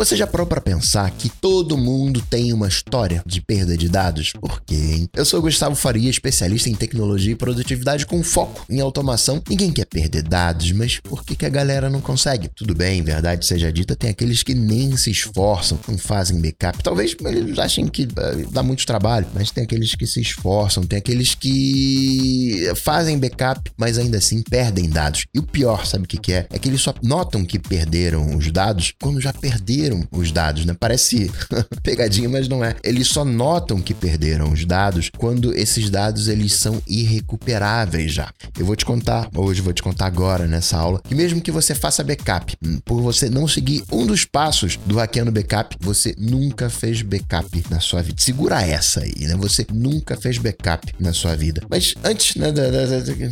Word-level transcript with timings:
Você 0.00 0.16
já 0.16 0.26
parou 0.26 0.46
para 0.46 0.62
pensar 0.62 1.10
que 1.10 1.28
todo 1.28 1.76
mundo 1.76 2.22
tem 2.22 2.54
uma 2.54 2.66
história 2.66 3.22
de 3.26 3.42
perda 3.42 3.76
de 3.76 3.86
dados? 3.86 4.32
Por 4.32 4.62
quê, 4.62 4.74
hein? 4.74 5.08
Eu 5.14 5.26
sou 5.26 5.42
Gustavo 5.42 5.74
Faria, 5.74 6.08
especialista 6.08 6.70
em 6.70 6.74
tecnologia 6.74 7.32
e 7.32 7.36
produtividade 7.36 8.06
com 8.06 8.22
foco 8.22 8.64
em 8.70 8.80
automação. 8.80 9.42
Ninguém 9.46 9.70
quer 9.70 9.84
perder 9.84 10.22
dados, 10.22 10.72
mas 10.72 10.98
por 11.00 11.22
que, 11.22 11.36
que 11.36 11.44
a 11.44 11.50
galera 11.50 11.90
não 11.90 12.00
consegue? 12.00 12.48
Tudo 12.48 12.74
bem, 12.74 13.02
verdade 13.02 13.44
seja 13.44 13.70
dita, 13.70 13.94
tem 13.94 14.08
aqueles 14.08 14.42
que 14.42 14.54
nem 14.54 14.96
se 14.96 15.10
esforçam, 15.10 15.78
não 15.86 15.98
fazem 15.98 16.40
backup. 16.40 16.82
Talvez 16.82 17.14
eles 17.26 17.58
achem 17.58 17.86
que 17.86 18.04
uh, 18.04 18.50
dá 18.50 18.62
muito 18.62 18.86
trabalho, 18.86 19.26
mas 19.34 19.50
tem 19.50 19.64
aqueles 19.64 19.94
que 19.94 20.06
se 20.06 20.22
esforçam, 20.22 20.82
tem 20.82 20.98
aqueles 20.98 21.34
que 21.34 22.72
fazem 22.74 23.18
backup, 23.18 23.70
mas 23.76 23.98
ainda 23.98 24.16
assim 24.16 24.40
perdem 24.40 24.88
dados. 24.88 25.26
E 25.34 25.38
o 25.38 25.42
pior, 25.42 25.84
sabe 25.84 26.04
o 26.04 26.08
que, 26.08 26.16
que 26.16 26.32
é? 26.32 26.46
É 26.48 26.58
que 26.58 26.70
eles 26.70 26.80
só 26.80 26.94
notam 27.02 27.44
que 27.44 27.58
perderam 27.58 28.34
os 28.34 28.50
dados 28.50 28.94
quando 28.98 29.20
já 29.20 29.34
perderam 29.34 29.89
perderam 29.90 30.06
os 30.12 30.32
dados, 30.32 30.64
né? 30.64 30.76
Parece 30.78 31.30
pegadinha, 31.82 32.28
mas 32.28 32.48
não 32.48 32.64
é. 32.64 32.76
Eles 32.82 33.08
só 33.08 33.24
notam 33.24 33.80
que 33.80 33.92
perderam 33.92 34.52
os 34.52 34.64
dados 34.64 35.10
quando 35.16 35.54
esses 35.54 35.90
dados 35.90 36.28
eles 36.28 36.54
são 36.54 36.80
irrecuperáveis 36.86 38.12
já. 38.12 38.32
Eu 38.58 38.64
vou 38.64 38.76
te 38.76 38.84
contar, 38.84 39.28
hoje 39.34 39.60
vou 39.60 39.72
te 39.72 39.82
contar 39.82 40.06
agora 40.06 40.46
nessa 40.46 40.76
aula, 40.76 41.00
que 41.06 41.14
mesmo 41.14 41.40
que 41.40 41.50
você 41.50 41.74
faça 41.74 42.04
backup, 42.04 42.56
por 42.84 43.00
você 43.02 43.28
não 43.28 43.48
seguir 43.48 43.82
um 43.90 44.06
dos 44.06 44.24
passos 44.24 44.78
do 44.86 44.96
hackeando 44.96 45.32
backup, 45.32 45.76
você 45.80 46.14
nunca 46.18 46.70
fez 46.70 47.02
backup 47.02 47.64
na 47.70 47.80
sua 47.80 48.02
vida. 48.02 48.16
Segura 48.20 48.62
essa 48.62 49.00
aí, 49.00 49.26
né? 49.26 49.36
Você 49.36 49.66
nunca 49.72 50.16
fez 50.16 50.38
backup 50.38 50.94
na 50.98 51.12
sua 51.12 51.34
vida. 51.34 51.62
Mas 51.68 51.94
antes 52.04 52.36
né, 52.36 52.52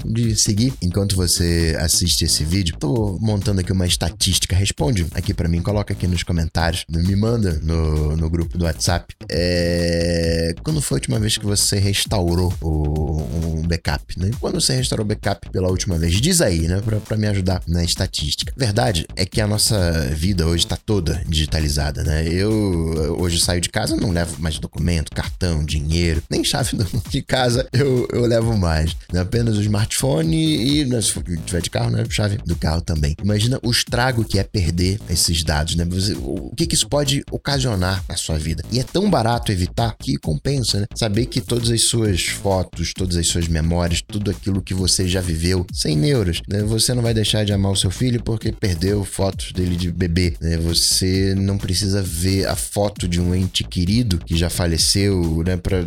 de 0.05 0.37
seguir, 0.37 0.73
enquanto 0.83 1.15
você 1.15 1.77
assiste 1.81 2.25
esse 2.25 2.45
vídeo, 2.45 2.77
tô 2.79 3.19
montando 3.21 3.61
aqui 3.61 3.73
uma 3.73 3.87
estatística. 3.87 4.57
Responde 4.57 5.07
aqui 5.13 5.35
para 5.35 5.49
mim, 5.49 5.61
coloca 5.61 5.93
aqui 5.93 6.07
nos 6.07 6.23
comentários 6.23 6.48
comentários, 6.49 6.85
me 6.89 7.15
manda 7.15 7.61
no, 7.63 8.17
no 8.17 8.31
grupo 8.31 8.57
do 8.57 8.65
WhatsApp. 8.65 9.15
É... 9.31 10.55
Quando 10.63 10.81
foi 10.81 10.97
a 10.97 10.99
última 10.99 11.21
vez 11.21 11.37
que 11.37 11.45
você 11.45 11.79
restaurou 11.79 12.53
o, 12.61 13.59
um 13.59 13.67
backup? 13.67 14.19
Né? 14.19 14.31
Quando 14.41 14.61
você 14.61 14.75
restaurou 14.75 15.05
o 15.05 15.09
backup 15.09 15.51
pela 15.51 15.69
última 15.69 15.99
vez? 15.99 16.21
Diz 16.21 16.41
aí, 16.41 16.67
né? 16.67 16.81
Pra, 16.81 16.99
pra 16.99 17.17
me 17.17 17.27
ajudar 17.27 17.63
na 17.69 17.85
estatística. 17.85 18.53
Verdade 18.57 19.07
é 19.15 19.25
que 19.25 19.41
a 19.41 19.47
nossa 19.47 20.09
vida 20.13 20.47
hoje 20.47 20.67
tá 20.67 20.77
toda 20.77 21.23
digitalizada, 21.29 22.03
né? 22.03 22.27
Eu 22.27 23.17
hoje 23.19 23.41
saio 23.41 23.61
de 23.61 23.69
casa, 23.69 23.95
não 23.97 24.11
levo 24.11 24.41
mais 24.41 24.59
documento, 24.59 25.13
cartão, 25.13 25.65
dinheiro, 25.65 26.23
nem 26.31 26.43
chave 26.43 26.77
de 27.11 27.23
casa 27.23 27.69
eu, 27.73 28.09
eu 28.13 28.27
levo 28.27 28.57
mais. 28.57 28.97
Né? 29.13 29.21
Apenas 29.21 29.57
o 29.57 29.61
smartphone 29.61 30.37
e, 30.37 30.85
né, 30.85 31.01
se 31.01 31.13
tiver 31.45 31.61
de 31.61 31.71
carro, 31.71 31.91
né? 31.91 32.05
Chave 32.09 32.39
do 32.39 32.57
carro 32.57 32.81
também. 32.81 33.15
Imagina 33.23 33.59
o 33.63 33.71
estrago 33.71 34.25
que 34.25 34.39
é 34.39 34.45
perder 34.45 35.01
esses 35.11 35.43
dados, 35.43 35.75
né? 35.75 35.85
Você, 35.85 36.15
o 36.29 36.55
que, 36.55 36.67
que 36.67 36.75
isso 36.75 36.89
pode 36.89 37.23
ocasionar 37.31 38.05
na 38.09 38.17
sua 38.17 38.39
vida. 38.39 38.63
E 38.71 38.79
é 38.79 38.85
tão 38.85 39.09
barato 39.11 39.53
evitar 39.53 39.97
que 39.99 40.17
compensa, 40.17 40.81
né? 40.81 40.87
Saber 40.95 41.27
que 41.27 41.41
todas 41.41 41.71
as 41.71 41.83
suas 41.83 42.25
fotos, 42.27 42.93
todas 42.93 43.17
as 43.17 43.27
suas 43.27 43.49
memórias, 43.49 44.03
tudo 44.03 44.31
aquilo 44.31 44.63
que 44.63 44.75
você 44.75 45.09
já 45.09 45.21
viveu, 45.21 45.67
sem 45.73 45.97
neuras, 45.97 46.41
né? 46.49 46.63
Você 46.63 46.95
não 46.95 47.03
vai 47.03 47.15
deixar 47.15 47.45
de 47.45 47.53
amar 47.53 47.73
o 47.73 47.77
seu 47.77 47.91
filho 47.91 48.23
porque 48.23 48.53
perdeu 48.53 49.05
fotos 49.05 49.53
dele 49.53 49.77
de 49.77 49.91
bebê, 49.91 50.35
né? 50.41 50.57
Você 50.59 51.35
não 51.35 51.59
precisa 51.59 52.03
ver 52.03 52.47
a 52.47 52.57
foto 52.57 53.09
de 53.09 53.21
um 53.21 53.35
ente 53.35 53.65
querido 53.65 54.19
que 54.19 54.37
já 54.37 54.51
faleceu, 54.51 55.43
né? 55.45 55.57
Pra, 55.57 55.79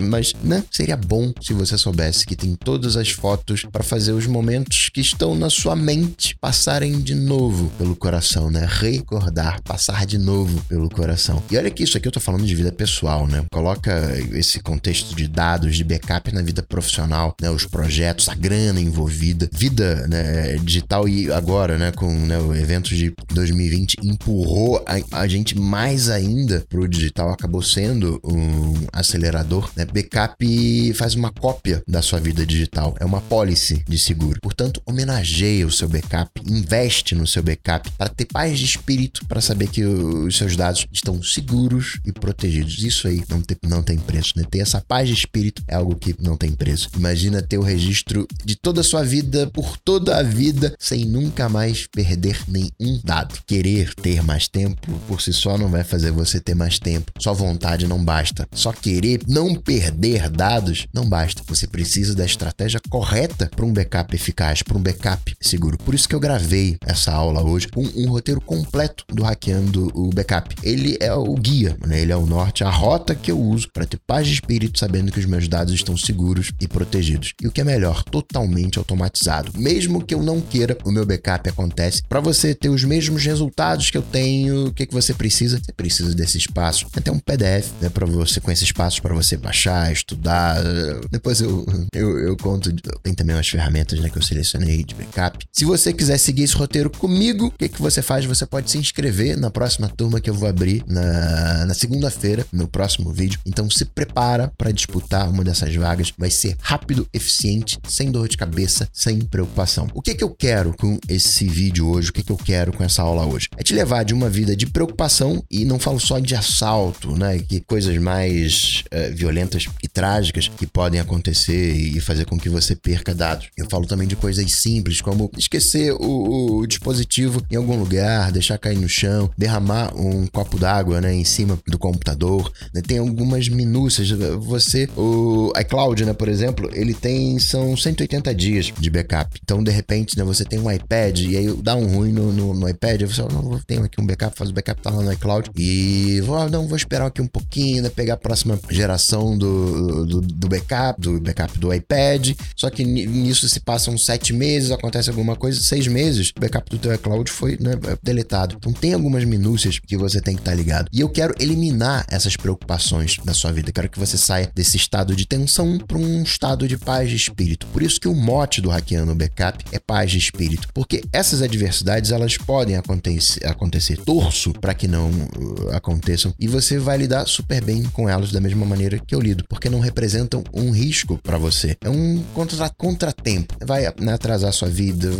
mas, 0.00 0.32
né? 0.42 0.64
Seria 0.70 0.96
bom 0.96 1.32
se 1.40 1.52
você 1.52 1.76
soubesse 1.78 2.26
que 2.26 2.36
tem 2.36 2.54
todas 2.54 2.96
as 2.96 3.10
fotos 3.10 3.64
para 3.70 3.82
fazer 3.82 4.12
os 4.12 4.26
momentos 4.26 4.88
que 4.92 5.00
estão 5.00 5.34
na 5.34 5.50
sua 5.50 5.76
mente 5.76 6.36
passarem 6.40 7.00
de 7.00 7.14
novo 7.14 7.70
pelo 7.78 7.96
coração, 7.96 8.50
né? 8.50 8.66
Recordar, 8.68 9.60
passar 9.70 10.04
de 10.04 10.18
novo 10.18 10.60
pelo 10.64 10.90
coração. 10.90 11.40
E 11.48 11.56
olha 11.56 11.70
que 11.70 11.84
isso 11.84 11.96
aqui 11.96 12.08
eu 12.08 12.10
tô 12.10 12.18
falando 12.18 12.44
de 12.44 12.56
vida 12.56 12.72
pessoal, 12.72 13.28
né? 13.28 13.44
Coloca 13.52 14.12
esse 14.32 14.58
contexto 14.58 15.14
de 15.14 15.28
dados, 15.28 15.76
de 15.76 15.84
backup 15.84 16.34
na 16.34 16.42
vida 16.42 16.60
profissional, 16.60 17.36
né? 17.40 17.48
Os 17.50 17.66
projetos, 17.66 18.28
a 18.28 18.34
grana 18.34 18.80
envolvida, 18.80 19.48
vida 19.52 20.08
né, 20.08 20.56
digital 20.56 21.08
e 21.08 21.30
agora, 21.32 21.78
né, 21.78 21.92
com 21.92 22.12
né, 22.12 22.36
o 22.40 22.52
evento 22.52 22.92
de 22.92 23.14
2020 23.32 23.98
empurrou 24.02 24.84
a, 24.84 25.20
a 25.20 25.28
gente 25.28 25.56
mais 25.56 26.10
ainda 26.10 26.64
pro 26.68 26.88
digital, 26.88 27.30
acabou 27.30 27.62
sendo 27.62 28.20
um 28.24 28.74
acelerador, 28.92 29.70
né? 29.76 29.84
Backup 29.84 30.94
faz 30.94 31.14
uma 31.14 31.30
cópia 31.30 31.80
da 31.86 32.02
sua 32.02 32.18
vida 32.18 32.44
digital, 32.44 32.96
é 32.98 33.04
uma 33.04 33.20
policy 33.20 33.84
de 33.88 34.00
seguro. 34.00 34.40
Portanto, 34.42 34.82
homenageia 34.84 35.64
o 35.64 35.70
seu 35.70 35.88
backup, 35.88 36.42
investe 36.44 37.14
no 37.14 37.24
seu 37.24 37.40
backup 37.40 37.88
para 37.92 38.08
ter 38.08 38.24
paz 38.24 38.58
de 38.58 38.64
espírito, 38.64 39.24
para 39.26 39.40
saber 39.40 39.59
que 39.66 39.84
os 39.84 40.36
seus 40.36 40.56
dados 40.56 40.86
estão 40.92 41.22
seguros 41.22 42.00
e 42.04 42.12
protegidos. 42.12 42.82
Isso 42.82 43.06
aí 43.08 43.22
não 43.28 43.40
tem, 43.40 43.56
não 43.64 43.82
tem 43.82 43.98
preço, 43.98 44.34
né? 44.36 44.44
Ter 44.50 44.60
essa 44.60 44.80
paz 44.80 45.08
de 45.08 45.14
espírito 45.14 45.62
é 45.68 45.74
algo 45.74 45.94
que 45.94 46.14
não 46.20 46.36
tem 46.36 46.52
preço. 46.52 46.88
Imagina 46.96 47.42
ter 47.42 47.58
o 47.58 47.62
registro 47.62 48.26
de 48.44 48.56
toda 48.56 48.80
a 48.80 48.84
sua 48.84 49.02
vida, 49.02 49.46
por 49.48 49.76
toda 49.78 50.18
a 50.18 50.22
vida, 50.22 50.74
sem 50.78 51.04
nunca 51.04 51.48
mais 51.48 51.86
perder 51.86 52.40
nenhum 52.48 53.00
dado. 53.04 53.38
Querer 53.46 53.94
ter 53.94 54.22
mais 54.22 54.48
tempo 54.48 54.92
por 55.06 55.20
si 55.20 55.32
só 55.32 55.56
não 55.56 55.68
vai 55.68 55.84
fazer 55.84 56.10
você 56.10 56.40
ter 56.40 56.54
mais 56.54 56.78
tempo. 56.78 57.12
Só 57.18 57.32
vontade 57.32 57.86
não 57.86 58.02
basta. 58.02 58.48
Só 58.52 58.72
querer 58.72 59.20
não 59.28 59.54
perder 59.54 60.28
dados 60.30 60.86
não 60.92 61.08
basta. 61.08 61.42
Você 61.46 61.66
precisa 61.66 62.14
da 62.14 62.24
estratégia 62.24 62.80
correta 62.88 63.50
para 63.54 63.64
um 63.64 63.72
backup 63.72 64.14
eficaz, 64.14 64.62
para 64.62 64.76
um 64.76 64.82
backup 64.82 65.34
seguro. 65.40 65.76
Por 65.78 65.94
isso 65.94 66.08
que 66.08 66.14
eu 66.14 66.20
gravei 66.20 66.76
essa 66.84 67.12
aula 67.12 67.42
hoje 67.42 67.68
com 67.68 67.82
um 67.82 68.10
roteiro 68.10 68.40
completo 68.40 69.04
do 69.08 69.22
hackeando 69.22 69.49
fazendo 69.50 69.90
o 69.94 70.10
backup. 70.10 70.54
Ele 70.62 70.96
é 71.00 71.12
o 71.12 71.34
guia, 71.34 71.76
né? 71.86 72.00
ele 72.00 72.12
é 72.12 72.16
o 72.16 72.26
norte, 72.26 72.62
a 72.62 72.70
rota 72.70 73.14
que 73.14 73.30
eu 73.30 73.40
uso 73.40 73.68
para 73.72 73.84
ter 73.84 73.98
paz 74.06 74.26
de 74.26 74.34
espírito 74.34 74.78
sabendo 74.78 75.10
que 75.10 75.18
os 75.18 75.26
meus 75.26 75.48
dados 75.48 75.74
estão 75.74 75.96
seguros 75.96 76.52
e 76.60 76.68
protegidos. 76.68 77.34
E 77.42 77.46
o 77.46 77.50
que 77.50 77.60
é 77.60 77.64
melhor, 77.64 78.04
totalmente 78.04 78.78
automatizado. 78.78 79.52
Mesmo 79.56 80.04
que 80.04 80.14
eu 80.14 80.22
não 80.22 80.40
queira, 80.40 80.76
o 80.84 80.90
meu 80.90 81.04
backup 81.04 81.48
acontece. 81.48 82.02
Para 82.08 82.20
você 82.20 82.54
ter 82.54 82.68
os 82.68 82.84
mesmos 82.84 83.24
resultados 83.24 83.90
que 83.90 83.98
eu 83.98 84.02
tenho, 84.02 84.68
o 84.68 84.72
que, 84.72 84.86
que 84.86 84.94
você 84.94 85.12
precisa? 85.12 85.58
Você 85.58 85.72
precisa 85.72 86.14
desse 86.14 86.38
espaço. 86.38 86.86
Até 86.94 87.10
um 87.10 87.18
PDF, 87.18 87.70
né, 87.80 87.88
para 87.88 88.06
você 88.06 88.40
com 88.40 88.50
esses 88.50 88.70
passos 88.70 89.00
para 89.00 89.14
você 89.14 89.36
baixar, 89.36 89.92
estudar. 89.92 90.62
Depois 91.10 91.40
eu, 91.40 91.66
eu, 91.92 92.18
eu 92.18 92.36
conto. 92.36 92.72
Tem 93.02 93.14
também 93.14 93.34
umas 93.34 93.48
ferramentas 93.48 93.98
né, 93.98 94.08
que 94.08 94.18
eu 94.18 94.22
selecionei 94.22 94.84
de 94.84 94.94
backup. 94.94 95.44
Se 95.52 95.64
você 95.64 95.92
quiser 95.92 96.18
seguir 96.18 96.44
esse 96.44 96.54
roteiro 96.54 96.90
comigo, 96.90 97.46
o 97.46 97.50
que, 97.50 97.68
que 97.68 97.80
você 97.80 98.02
faz? 98.02 98.24
Você 98.24 98.46
pode 98.46 98.70
se 98.70 98.78
inscrever 98.78 99.39
na 99.40 99.50
próxima 99.50 99.88
turma 99.88 100.20
que 100.20 100.28
eu 100.28 100.34
vou 100.34 100.48
abrir 100.48 100.84
na, 100.86 101.66
na 101.66 101.74
segunda-feira, 101.74 102.46
no 102.52 102.68
próximo 102.68 103.12
vídeo. 103.12 103.40
Então 103.46 103.68
se 103.70 103.84
prepara 103.84 104.52
para 104.56 104.70
disputar 104.70 105.28
uma 105.28 105.42
dessas 105.42 105.74
vagas. 105.74 106.12
Vai 106.16 106.30
ser 106.30 106.56
rápido, 106.60 107.08
eficiente, 107.12 107.78
sem 107.88 108.10
dor 108.10 108.28
de 108.28 108.36
cabeça, 108.36 108.88
sem 108.92 109.20
preocupação. 109.20 109.88
O 109.94 110.02
que, 110.02 110.14
que 110.14 110.24
eu 110.24 110.30
quero 110.30 110.74
com 110.76 110.98
esse 111.08 111.46
vídeo 111.46 111.88
hoje? 111.88 112.10
O 112.10 112.12
que, 112.12 112.22
que 112.22 112.32
eu 112.32 112.36
quero 112.36 112.72
com 112.72 112.84
essa 112.84 113.02
aula 113.02 113.26
hoje? 113.26 113.48
É 113.56 113.62
te 113.62 113.74
levar 113.74 114.04
de 114.04 114.14
uma 114.14 114.28
vida 114.28 114.54
de 114.54 114.66
preocupação 114.66 115.42
e 115.50 115.64
não 115.64 115.78
falo 115.78 115.98
só 115.98 116.18
de 116.18 116.34
assalto, 116.34 117.16
né? 117.16 117.38
Que 117.38 117.60
coisas 117.60 117.96
mais 117.98 118.84
uh, 118.92 119.14
violentas 119.14 119.66
e 119.82 119.88
trágicas 119.88 120.48
que 120.48 120.66
podem 120.66 121.00
acontecer 121.00 121.74
e 121.74 122.00
fazer 122.00 122.26
com 122.26 122.38
que 122.38 122.48
você 122.48 122.76
perca 122.76 123.14
dados. 123.14 123.48
Eu 123.56 123.66
falo 123.70 123.86
também 123.86 124.06
de 124.06 124.16
coisas 124.16 124.50
simples, 124.52 125.00
como 125.00 125.30
esquecer 125.36 125.92
o, 125.92 126.58
o 126.60 126.66
dispositivo 126.66 127.42
em 127.50 127.56
algum 127.56 127.78
lugar, 127.78 128.32
deixar 128.32 128.58
cair 128.58 128.78
no 128.78 128.88
chão, 128.88 129.29
derramar 129.36 129.94
um 129.96 130.26
copo 130.26 130.58
d'água 130.58 131.00
né, 131.00 131.14
em 131.14 131.24
cima 131.24 131.58
do 131.66 131.78
computador. 131.78 132.50
Né? 132.74 132.82
Tem 132.82 132.98
algumas 132.98 133.48
minúcias. 133.48 134.10
Você, 134.10 134.88
o 134.96 135.52
iCloud, 135.58 136.04
né, 136.04 136.12
por 136.12 136.28
exemplo, 136.28 136.70
ele 136.72 136.94
tem 136.94 137.38
são 137.38 137.76
180 137.76 138.34
dias 138.34 138.72
de 138.78 138.90
backup. 138.90 139.38
Então, 139.42 139.62
de 139.62 139.70
repente, 139.70 140.16
né, 140.16 140.24
você 140.24 140.44
tem 140.44 140.58
um 140.58 140.70
iPad 140.70 141.20
e 141.20 141.36
aí 141.36 141.52
dá 141.62 141.74
um 141.74 141.86
ruim 141.86 142.12
no, 142.12 142.32
no, 142.32 142.54
no 142.54 142.68
iPad. 142.68 143.02
Você 143.02 143.22
fala, 143.22 143.32
não, 143.32 143.58
tenho 143.60 143.84
aqui 143.84 144.00
um 144.00 144.06
backup, 144.06 144.36
faz 144.36 144.50
o 144.50 144.52
backup, 144.52 144.80
tá 144.80 144.90
lá 144.90 145.02
no 145.02 145.12
iCloud. 145.12 145.50
E 145.56 146.20
vou, 146.22 146.48
não, 146.48 146.66
vou 146.66 146.76
esperar 146.76 147.06
aqui 147.06 147.22
um 147.22 147.26
pouquinho, 147.26 147.82
né, 147.82 147.88
pegar 147.88 148.14
a 148.14 148.16
próxima 148.16 148.58
geração 148.70 149.36
do, 149.36 150.06
do, 150.06 150.20
do 150.20 150.48
backup, 150.48 151.00
do 151.00 151.20
backup 151.20 151.58
do 151.58 151.72
iPad. 151.72 152.32
Só 152.56 152.70
que 152.70 152.84
nisso 152.84 153.48
se 153.48 153.60
passam 153.60 153.96
sete 153.96 154.32
meses, 154.32 154.70
acontece 154.70 155.08
alguma 155.10 155.36
coisa, 155.36 155.60
seis 155.60 155.86
meses, 155.86 156.32
o 156.36 156.40
backup 156.40 156.68
do 156.70 156.78
teu 156.78 156.94
iCloud 156.94 157.30
foi 157.30 157.56
né, 157.60 157.72
deletado. 158.02 158.56
Então, 158.58 158.72
tem 158.72 158.94
algumas 158.94 159.19
algumas 159.20 159.24
minúcias 159.24 159.78
que 159.78 159.96
você 159.96 160.20
tem 160.20 160.34
que 160.34 160.40
estar 160.40 160.52
tá 160.52 160.56
ligado. 160.56 160.88
E 160.92 161.00
eu 161.00 161.08
quero 161.08 161.34
eliminar 161.38 162.06
essas 162.08 162.36
preocupações 162.36 163.18
da 163.24 163.34
sua 163.34 163.52
vida. 163.52 163.70
Eu 163.70 163.74
quero 163.74 163.88
que 163.88 163.98
você 163.98 164.16
saia 164.16 164.50
desse 164.54 164.76
estado 164.76 165.14
de 165.14 165.26
tensão 165.26 165.78
para 165.78 165.98
um 165.98 166.22
estado 166.22 166.66
de 166.66 166.76
paz 166.76 167.10
de 167.10 167.16
espírito. 167.16 167.66
Por 167.68 167.82
isso 167.82 168.00
que 168.00 168.08
o 168.08 168.14
mote 168.14 168.60
do 168.60 168.70
Hackeando 168.70 169.14
Backup 169.14 169.64
é 169.72 169.78
paz 169.78 170.10
de 170.10 170.18
espírito. 170.18 170.68
Porque 170.74 171.02
essas 171.12 171.42
adversidades, 171.42 172.10
elas 172.10 172.36
podem 172.36 172.76
acontecer. 172.76 173.46
acontecer. 173.46 173.96
Torço 173.98 174.52
para 174.52 174.74
que 174.74 174.88
não 174.88 175.10
uh, 175.10 175.70
aconteçam. 175.72 176.34
E 176.38 176.48
você 176.48 176.78
vai 176.78 176.98
lidar 176.98 177.26
super 177.26 177.62
bem 177.62 177.82
com 177.84 178.08
elas 178.08 178.32
da 178.32 178.40
mesma 178.40 178.64
maneira 178.64 178.98
que 178.98 179.14
eu 179.14 179.20
lido. 179.20 179.44
Porque 179.48 179.68
não 179.68 179.80
representam 179.80 180.42
um 180.52 180.70
risco 180.70 181.18
para 181.22 181.38
você. 181.38 181.76
É 181.82 181.90
um 181.90 182.22
contra 182.34 182.68
contratempo. 182.70 183.56
Vai 183.64 183.92
né, 183.98 184.12
atrasar 184.12 184.52
sua 184.52 184.68
vida, 184.68 185.10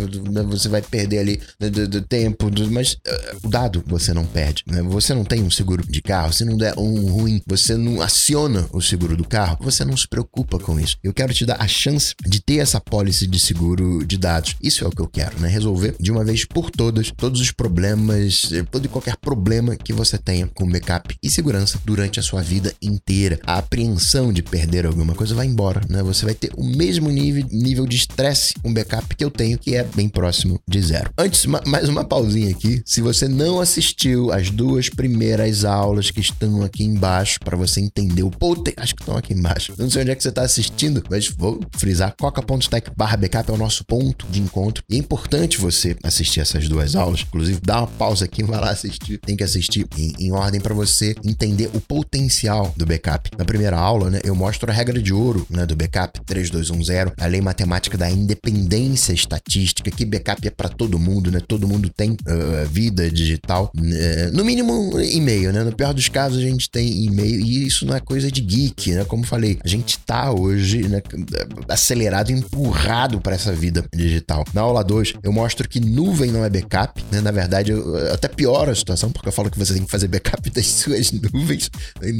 você 0.44 0.68
vai 0.68 0.82
perder 0.82 1.18
ali 1.18 1.40
do, 1.58 1.88
do 1.88 2.02
tempo, 2.02 2.50
do, 2.50 2.70
mas 2.70 2.92
uh, 2.92 3.46
o 3.46 3.48
dado 3.48 3.82
você 3.90 4.14
não 4.14 4.24
perde. 4.24 4.62
Né? 4.66 4.82
Você 4.82 5.14
não 5.14 5.24
tem 5.24 5.42
um 5.42 5.50
seguro 5.50 5.84
de 5.86 6.00
carro, 6.00 6.32
se 6.32 6.44
não 6.44 6.56
der 6.56 6.74
um 6.78 7.06
ruim, 7.06 7.42
você 7.46 7.76
não 7.76 8.00
aciona 8.00 8.66
o 8.72 8.80
seguro 8.80 9.16
do 9.16 9.24
carro, 9.24 9.58
você 9.60 9.84
não 9.84 9.96
se 9.96 10.08
preocupa 10.08 10.58
com 10.58 10.78
isso. 10.78 10.96
Eu 11.02 11.12
quero 11.12 11.34
te 11.34 11.44
dar 11.44 11.56
a 11.60 11.68
chance 11.68 12.14
de 12.26 12.40
ter 12.40 12.58
essa 12.58 12.80
pólice 12.80 13.26
de 13.26 13.38
seguro 13.38 14.04
de 14.04 14.16
dados. 14.16 14.56
Isso 14.62 14.84
é 14.84 14.88
o 14.88 14.90
que 14.90 15.00
eu 15.00 15.08
quero, 15.08 15.38
né? 15.40 15.48
Resolver 15.48 15.96
de 15.98 16.10
uma 16.10 16.24
vez 16.24 16.44
por 16.44 16.70
todas 16.70 17.10
todos 17.16 17.40
os 17.40 17.50
problemas, 17.50 18.50
eh, 18.52 18.64
todo 18.70 18.84
e 18.84 18.88
qualquer 18.88 19.16
problema 19.16 19.76
que 19.76 19.92
você 19.92 20.18
tenha 20.18 20.46
com 20.46 20.68
backup 20.68 21.16
e 21.22 21.30
segurança 21.30 21.78
durante 21.84 22.20
a 22.20 22.22
sua 22.22 22.42
vida 22.42 22.72
inteira. 22.80 23.38
A 23.44 23.58
apreensão 23.58 24.32
de 24.32 24.42
perder 24.42 24.86
alguma 24.86 25.14
coisa 25.14 25.34
vai 25.34 25.46
embora, 25.46 25.80
né? 25.88 26.02
Você 26.02 26.24
vai 26.24 26.34
ter 26.34 26.50
o 26.56 26.64
mesmo 26.64 27.10
nível, 27.10 27.46
nível 27.50 27.86
de 27.86 27.96
estresse 27.96 28.54
com 28.62 28.72
backup 28.72 29.14
que 29.14 29.24
eu 29.24 29.30
tenho, 29.30 29.58
que 29.58 29.74
é 29.74 29.84
bem 29.84 30.08
próximo 30.08 30.60
de 30.68 30.80
zero. 30.82 31.10
Antes, 31.16 31.46
mais 31.46 31.88
uma 31.88 32.04
pausinha 32.04 32.50
aqui. 32.50 32.82
Se 32.84 33.00
você 33.00 33.28
não 33.28 33.60
assistiu 33.70 34.32
as 34.32 34.50
duas 34.50 34.88
primeiras 34.88 35.64
aulas 35.64 36.10
que 36.10 36.20
estão 36.20 36.62
aqui 36.62 36.82
embaixo 36.82 37.38
para 37.38 37.56
você 37.56 37.80
entender 37.80 38.24
o 38.24 38.30
poder, 38.30 38.74
acho 38.76 38.96
que 38.96 39.02
estão 39.02 39.16
aqui 39.16 39.32
embaixo. 39.32 39.74
não 39.78 39.88
sei 39.88 40.02
onde 40.02 40.10
é 40.10 40.14
que 40.16 40.22
você 40.22 40.28
está 40.28 40.42
assistindo, 40.42 41.02
mas 41.08 41.28
vou 41.28 41.60
frisar 41.76 42.14
coca.tech 42.18 42.90
barra 42.96 43.16
backup 43.16 43.48
é 43.48 43.54
o 43.54 43.56
nosso 43.56 43.84
ponto 43.84 44.26
de 44.28 44.40
encontro. 44.40 44.82
E 44.88 44.96
é 44.96 44.98
importante 44.98 45.58
você 45.58 45.96
assistir 46.02 46.40
essas 46.40 46.68
duas 46.68 46.96
aulas. 46.96 47.20
Inclusive, 47.20 47.60
dá 47.62 47.78
uma 47.78 47.86
pausa 47.86 48.24
aqui, 48.24 48.42
vai 48.44 48.60
lá 48.60 48.70
assistir. 48.70 49.18
Tem 49.18 49.36
que 49.36 49.44
assistir 49.44 49.86
em, 49.96 50.14
em 50.18 50.32
ordem 50.32 50.60
para 50.60 50.74
você 50.74 51.14
entender 51.24 51.70
o 51.72 51.80
potencial 51.80 52.74
do 52.76 52.84
backup. 52.84 53.30
Na 53.38 53.44
primeira 53.44 53.78
aula, 53.78 54.10
né, 54.10 54.20
eu 54.24 54.34
mostro 54.34 54.70
a 54.70 54.74
regra 54.74 55.00
de 55.00 55.12
ouro 55.12 55.46
né, 55.48 55.64
do 55.64 55.76
backup 55.76 56.20
3210, 56.26 57.12
a 57.18 57.26
lei 57.26 57.40
matemática 57.40 57.96
da 57.96 58.10
independência 58.10 59.12
estatística, 59.12 59.90
que 59.90 60.04
backup 60.04 60.46
é 60.46 60.50
para 60.50 60.68
todo 60.68 60.98
mundo, 60.98 61.30
né? 61.30 61.40
Todo 61.46 61.68
mundo 61.68 61.88
tem 61.88 62.12
uh, 62.12 62.66
vida 62.68 63.10
digital. 63.10 63.59
Uh, 63.64 64.32
no 64.32 64.44
mínimo, 64.44 65.00
e-mail, 65.00 65.52
né? 65.52 65.62
No 65.64 65.74
pior 65.74 65.92
dos 65.92 66.08
casos, 66.08 66.38
a 66.38 66.42
gente 66.42 66.70
tem 66.70 67.04
e-mail. 67.04 67.40
E 67.40 67.66
isso 67.66 67.84
não 67.86 67.94
é 67.94 68.00
coisa 68.00 68.30
de 68.30 68.40
geek, 68.40 68.92
né? 68.92 69.04
Como 69.04 69.24
falei, 69.24 69.58
a 69.64 69.68
gente 69.68 69.98
tá 69.98 70.32
hoje 70.32 70.86
né, 70.88 71.02
acelerado, 71.68 72.30
empurrado 72.30 73.20
para 73.20 73.34
essa 73.34 73.52
vida 73.52 73.84
digital. 73.94 74.44
Na 74.54 74.62
aula 74.62 74.82
2, 74.82 75.14
eu 75.22 75.32
mostro 75.32 75.68
que 75.68 75.80
nuvem 75.80 76.30
não 76.30 76.44
é 76.44 76.50
backup, 76.50 77.04
né? 77.10 77.20
Na 77.20 77.30
verdade, 77.30 77.72
eu 77.72 78.12
até 78.12 78.28
piora 78.28 78.72
a 78.72 78.74
situação, 78.74 79.10
porque 79.10 79.28
eu 79.28 79.32
falo 79.32 79.50
que 79.50 79.58
você 79.58 79.74
tem 79.74 79.84
que 79.84 79.90
fazer 79.90 80.08
backup 80.08 80.48
das 80.50 80.66
suas 80.66 81.12
nuvens. 81.12 81.70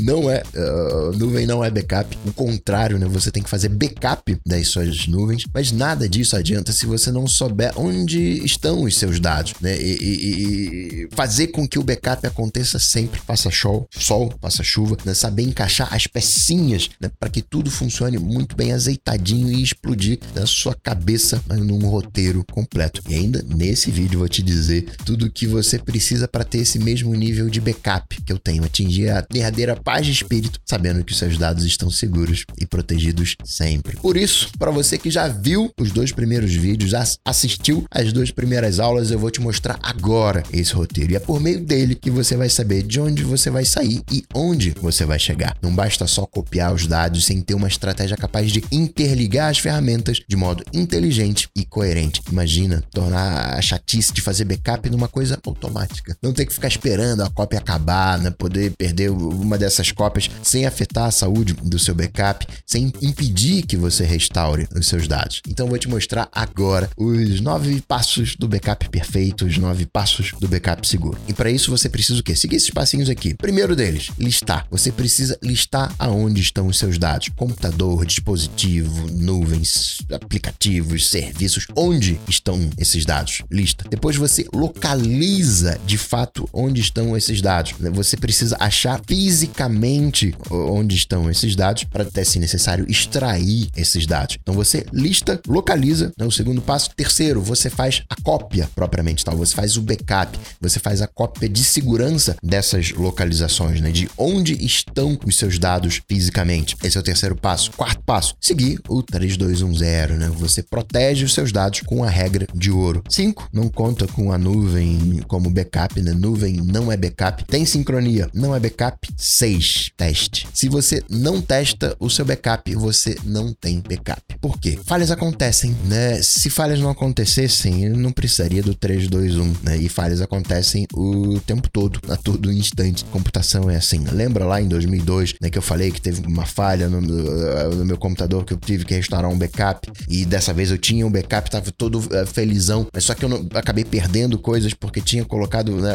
Não 0.03 0.31
é. 0.31 0.43
Uh, 0.55 1.17
nuvem 1.17 1.47
não 1.47 1.65
é 1.65 1.71
backup. 1.71 2.17
O 2.27 2.33
contrário, 2.33 2.99
né? 2.99 3.07
Você 3.07 3.31
tem 3.31 3.43
que 3.43 3.51
fazer 3.51 3.69
backup 3.69 4.37
das 4.47 4.69
suas 4.69 5.07
nuvens. 5.07 5.45
Mas 5.53 5.73
nada 5.73 6.09
disso 6.09 6.37
adianta 6.37 6.73
se 6.73 6.87
você 6.87 7.11
não 7.11 7.27
souber 7.27 7.73
onde 7.77 8.45
estão 8.45 8.83
os 8.83 8.97
seus 8.97 9.21
dados, 9.21 9.55
né? 9.61 9.77
E, 9.81 9.99
e, 10.01 11.05
e 11.05 11.09
fazer 11.31 11.47
com 11.47 11.67
que 11.67 11.79
o 11.79 11.85
backup 11.85 12.27
aconteça 12.27 12.81
sempre. 12.81 13.21
Faça 13.21 13.53
sol, 13.53 13.89
sol, 13.89 14.35
faça 14.43 14.65
chuva, 14.65 14.97
né? 15.05 15.15
Saber 15.15 15.45
encaixar 15.45 15.95
as 15.95 16.09
pecinhas, 16.09 16.91
né? 17.01 17.09
Para 17.21 17.31
que 17.31 17.41
tudo 17.41 17.71
funcione 17.71 18.19
muito 18.19 18.57
bem 18.57 18.73
azeitadinho 18.73 19.49
e 19.49 19.63
explodir 19.63 20.19
na 20.35 20.45
sua 20.45 20.75
cabeça 20.75 21.41
num 21.49 21.87
roteiro 21.87 22.45
completo. 22.51 23.01
E 23.09 23.15
ainda 23.15 23.45
nesse 23.49 23.93
vídeo 23.93 24.19
vou 24.19 24.29
te 24.29 24.43
dizer 24.43 24.93
tudo 25.05 25.27
o 25.27 25.31
que 25.31 25.47
você 25.47 25.79
precisa 25.79 26.27
para 26.27 26.43
ter 26.43 26.59
esse 26.59 26.81
mesmo 26.81 27.15
nível 27.15 27.49
de 27.49 27.61
backup 27.61 28.21
que 28.23 28.33
eu 28.33 28.39
tenho, 28.39 28.65
atingir 28.65 29.11
a 29.11 29.25
verdadeira 29.31 29.77
paz 29.77 30.07
de 30.07 30.11
espírito, 30.13 30.59
sabendo 30.67 31.05
que 31.05 31.13
os 31.13 31.19
seus 31.19 31.39
dados 31.39 31.65
estão 31.65 31.89
seguros 31.91 32.45
e 32.61 32.67
protegidos 32.67 33.37
sempre. 33.45 33.97
Por 33.99 34.17
isso, 34.17 34.51
para 34.59 34.73
você 34.73 34.99
que 34.99 35.13
já 35.13 35.29
viu 35.29 35.73
os 35.79 35.93
dois 35.93 36.11
primeiros 36.11 36.53
vídeos, 36.53 36.93
assistiu 37.25 37.87
as 37.89 38.13
duas 38.13 38.33
primeiras 38.33 38.81
aulas, 38.81 39.13
eu 39.13 39.19
vou 39.19 39.31
te 39.31 39.41
mostrar 39.41 39.79
agora 39.81 40.43
esse 40.53 40.73
roteiro. 40.73 41.13
E 41.13 41.20
é 41.21 41.23
por 41.23 41.39
meio 41.39 41.61
dele 41.61 41.95
que 41.95 42.11
você 42.11 42.35
vai 42.35 42.49
saber 42.49 42.83
de 42.83 42.99
onde 42.99 43.23
você 43.23 43.51
vai 43.51 43.65
sair 43.65 44.03
e 44.11 44.25
onde 44.35 44.71
você 44.81 45.05
vai 45.05 45.19
chegar. 45.19 45.55
Não 45.61 45.75
basta 45.75 46.07
só 46.07 46.25
copiar 46.25 46.73
os 46.73 46.87
dados 46.87 47.27
sem 47.27 47.43
ter 47.43 47.55
uma 47.55 47.69
estratégia 47.69 48.17
capaz 48.17 48.51
de 48.51 48.65
interligar 48.73 49.51
as 49.51 49.59
ferramentas 49.59 50.21
de 50.27 50.37
modo 50.37 50.65
inteligente 50.73 51.49
e 51.55 51.65
coerente. 51.65 52.23
Imagina 52.33 52.83
tornar 52.91 53.55
a 53.55 53.61
chatice 53.61 54.15
de 54.15 54.23
fazer 54.23 54.47
backup 54.47 54.89
numa 54.89 55.09
coisa 55.09 55.39
automática. 55.45 56.17
Não 56.23 56.33
ter 56.33 56.47
que 56.47 56.55
ficar 56.55 56.69
esperando 56.69 57.23
a 57.23 57.31
cópia 57.31 57.59
acabar, 57.59 58.19
né? 58.19 58.31
poder 58.31 58.73
perder 58.77 59.11
uma 59.11 59.59
dessas 59.59 59.93
cópias 59.93 60.31
sem 60.43 60.65
afetar 60.65 61.05
a 61.05 61.11
saúde 61.11 61.53
do 61.53 61.79
seu 61.79 61.95
backup, 61.95 62.47
sem 62.65 62.93
impedir 63.03 63.67
que 63.67 63.77
você 63.77 64.05
restaure 64.05 64.67
os 64.75 64.87
seus 64.87 65.07
dados. 65.07 65.43
Então 65.47 65.69
vou 65.69 65.79
te 65.79 65.89
mostrar 65.89 66.29
agora 66.33 66.89
os 66.97 67.41
nove 67.41 67.83
passos 67.83 68.37
do 68.37 68.49
backup 68.49 68.89
perfeito, 68.89 69.45
os 69.45 69.59
nove 69.59 69.85
passos 69.85 70.33
do 70.41 70.49
backup 70.49 70.87
seguro. 70.87 71.10
E 71.29 71.33
para 71.33 71.51
isso 71.51 71.71
você 71.71 71.89
precisa 71.89 72.21
o 72.21 72.23
quê? 72.23 72.35
Seguir 72.35 72.57
esses 72.57 72.71
passinhos 72.71 73.09
aqui. 73.09 73.35
Primeiro 73.35 73.75
deles, 73.77 74.11
listar. 74.19 74.67
Você 74.71 74.91
precisa 74.93 75.39
listar 75.43 75.95
aonde 75.99 76.41
estão 76.41 76.67
os 76.67 76.79
seus 76.79 76.99
dados: 76.99 77.29
computador, 77.37 78.05
dispositivo, 78.05 79.11
nuvens, 79.11 79.99
aplicativos, 80.13 81.09
serviços. 81.09 81.67
Onde 81.77 82.21
estão 82.29 82.71
esses 82.79 83.05
dados? 83.05 83.43
Lista. 83.51 83.85
Depois 83.89 84.17
você 84.17 84.47
localiza 84.53 85.79
de 85.87 85.99
fato 85.99 86.49
onde 86.53 86.81
estão 86.81 87.17
esses 87.17 87.41
dados. 87.41 87.75
Você 87.93 88.17
precisa 88.17 88.57
achar 88.61 89.01
fisicamente 89.07 90.35
onde 90.51 90.97
estão 90.97 91.31
esses 91.31 91.55
dados 91.57 91.85
para 91.85 92.03
até 92.03 92.25
se 92.25 92.39
necessário 92.39 92.87
extrair 92.89 93.69
esses 93.77 94.07
dados. 94.07 94.39
Então 94.41 94.55
você 94.55 94.85
lista, 94.93 95.41
localiza, 95.47 96.13
né, 96.19 96.27
o 96.27 96.31
segundo 96.31 96.61
passo. 96.61 96.91
Terceiro, 96.91 97.41
você 97.41 97.71
faz 97.71 98.03
a 98.09 98.17
cópia 98.23 98.69
propriamente 98.75 99.25
tal, 99.25 99.37
você 99.37 99.55
faz 99.55 99.77
o 99.77 99.83
backup, 99.83 100.39
você 100.61 100.79
faz 100.79 101.00
a 101.01 101.07
cópia 101.07 101.49
de 101.49 101.63
segurança 101.65 102.37
dessas 102.43 102.91
localizações, 102.93 103.81
né, 103.81 103.91
de 103.91 104.09
onde 104.17 104.55
estão 104.65 105.19
os 105.25 105.37
seus 105.37 105.59
dados 105.59 106.01
fisicamente. 106.09 106.77
Esse 106.83 106.97
é 106.97 107.01
o 107.01 107.05
terceiro 107.05 107.37
passo. 107.37 107.71
Quarto 107.73 108.03
passo, 108.05 108.35
seguir 108.41 108.81
o 108.89 109.03
3210, 109.03 110.19
né? 110.19 110.31
Você 110.37 110.63
protege 110.63 111.25
os 111.25 111.35
seus 111.35 111.53
dados 111.53 111.81
com 111.81 112.03
a 112.03 112.09
regra 112.09 112.47
de 112.55 112.71
ouro. 112.71 113.03
Cinco, 113.09 113.49
não 113.53 113.69
conta 113.69 114.07
com 114.07 114.33
a 114.33 114.39
nuvem 114.39 115.21
como 115.27 115.51
backup, 115.51 116.01
né? 116.01 116.13
Nuvem 116.13 116.57
não 116.57 116.91
é 116.91 116.97
backup. 116.97 117.45
Tem 117.45 117.65
sincronia, 117.65 118.29
não 118.35 118.55
é 118.55 118.61
backup. 118.61 119.09
Seis, 119.17 119.91
teste. 119.97 120.47
Se 120.53 120.69
você 120.69 121.03
não 121.09 121.41
testa 121.41 121.97
o 121.99 122.11
seu 122.11 122.25
backup, 122.25 122.75
você 122.75 123.17
não 123.25 123.53
tem 123.53 123.81
backup. 123.81 124.23
Por 124.41 124.59
quê? 124.59 124.79
Falhas 124.85 125.11
acontecem, 125.11 125.77
né? 125.85 126.23
Se 126.23 126.51
falhas 126.51 126.81
não 126.81 126.91
acontecessem, 126.91 127.89
não 127.91 128.13
precisaria 128.13 128.63
do 128.63 128.75
321, 128.75 129.55
né? 129.63 129.77
E 129.77 129.89
falhas 129.89 130.21
acontecem 130.21 130.87
o 130.95 131.41
tempo 131.41 131.69
todo, 131.71 132.01
a 132.09 132.17
todo 132.17 132.51
instante. 132.51 133.05
Computação 133.07 133.71
é 133.71 133.77
assim. 133.77 134.05
Lembra 134.13 134.45
lá 134.45 134.61
em 134.61 134.69
2002, 134.69 135.35
né, 135.41 135.51
que 135.51 135.59
eu 135.59 135.63
falei 135.63 135.91
que 135.91 136.01
teve 136.01 136.27
uma 136.27 136.47
falha 136.47 136.89
no, 136.89 137.01
no 137.01 137.85
meu 137.85 137.97
computador 137.97 138.45
que 138.45 138.53
eu 138.53 138.59
tive 138.59 138.85
que 138.85 138.95
restaurar 138.95 139.31
um 139.31 139.39
backup 139.39 139.91
e 140.09 140.25
dessa 140.25 140.53
vez 140.53 140.71
eu 140.71 140.79
tinha 140.79 141.07
um 141.07 141.11
backup, 141.11 141.51
tava 141.51 141.71
todo 141.71 141.99
uh, 141.99 142.27
felizão, 142.27 142.87
mas 142.93 143.05
só 143.05 143.15
que 143.15 143.25
eu 143.25 143.29
não, 143.29 143.47
acabei 143.55 143.85
perdendo 143.85 144.39
coisas 144.39 144.75
porque 144.75 145.01
tinha 145.01 145.25
colocado 145.25 145.77
né, 145.77 145.93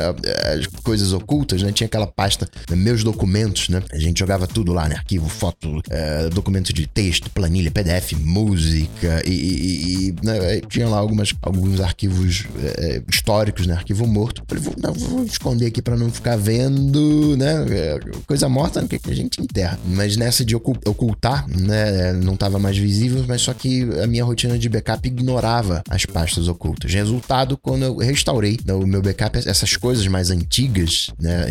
as 0.54 0.68
coisas 0.84 1.14
ocultas, 1.14 1.62
né? 1.62 1.72
Tinha 1.72 1.88
aquela 1.88 2.08
pasta, 2.08 2.48
né, 2.70 2.76
meus 2.76 3.04
documentos, 3.04 3.70
né? 3.70 3.82
A 3.92 4.00
gente 4.00 4.20
jogava 4.20 4.48
tudo 4.48 4.74
lá, 4.74 4.88
né? 4.88 4.96
Arquivo, 4.96 5.28
foto, 5.28 5.78
uh, 5.78 6.30
documento 6.34 6.74
de 6.74 6.88
texto, 6.88 7.30
planilha, 7.30 7.72
PDF, 7.72 8.14
música 8.14 9.22
e, 9.26 9.32
e, 9.32 10.08
e 10.10 10.16
né, 10.24 10.62
tinha 10.68 10.88
lá 10.88 10.98
algumas, 10.98 11.34
alguns 11.42 11.80
arquivos 11.80 12.42
uh, 12.42 13.10
históricos, 13.10 13.68
né? 13.68 13.74
Arquivo 13.76 14.08
morto. 14.08 14.44
Falei, 14.48 14.64
vou, 14.64 14.85
vou 14.94 15.24
esconder 15.24 15.68
aqui 15.68 15.82
para 15.82 15.96
não 15.96 16.10
ficar 16.10 16.38
vendo, 16.38 17.36
né? 17.38 17.66
Coisa 18.28 18.48
morta 18.50 18.86
que 18.88 19.00
a 19.10 19.16
gente 19.16 19.42
enterra. 19.42 19.80
Mas 19.86 20.16
nessa 20.16 20.44
de 20.44 20.56
ocultar, 20.56 21.48
né? 21.50 22.14
Não 22.14 22.36
tava 22.36 22.60
mais 22.60 22.78
visível, 22.78 23.24
mas 23.28 23.42
só 23.42 23.54
que 23.54 23.84
a 24.04 24.08
minha 24.08 24.24
rotina 24.24 24.58
de 24.58 24.70
backup 24.70 25.08
ignorava 25.08 25.84
as 25.90 26.06
pastas 26.06 26.48
ocultas. 26.48 26.94
Resultado, 26.94 27.58
quando 27.58 27.84
eu 27.84 27.98
restaurei 27.98 28.60
né, 28.66 28.74
o 28.74 28.86
meu 28.86 29.02
backup, 29.02 29.38
essas 29.38 29.76
coisas 29.78 30.06
mais 30.08 30.30
antigas, 30.30 31.08
né? 31.20 31.46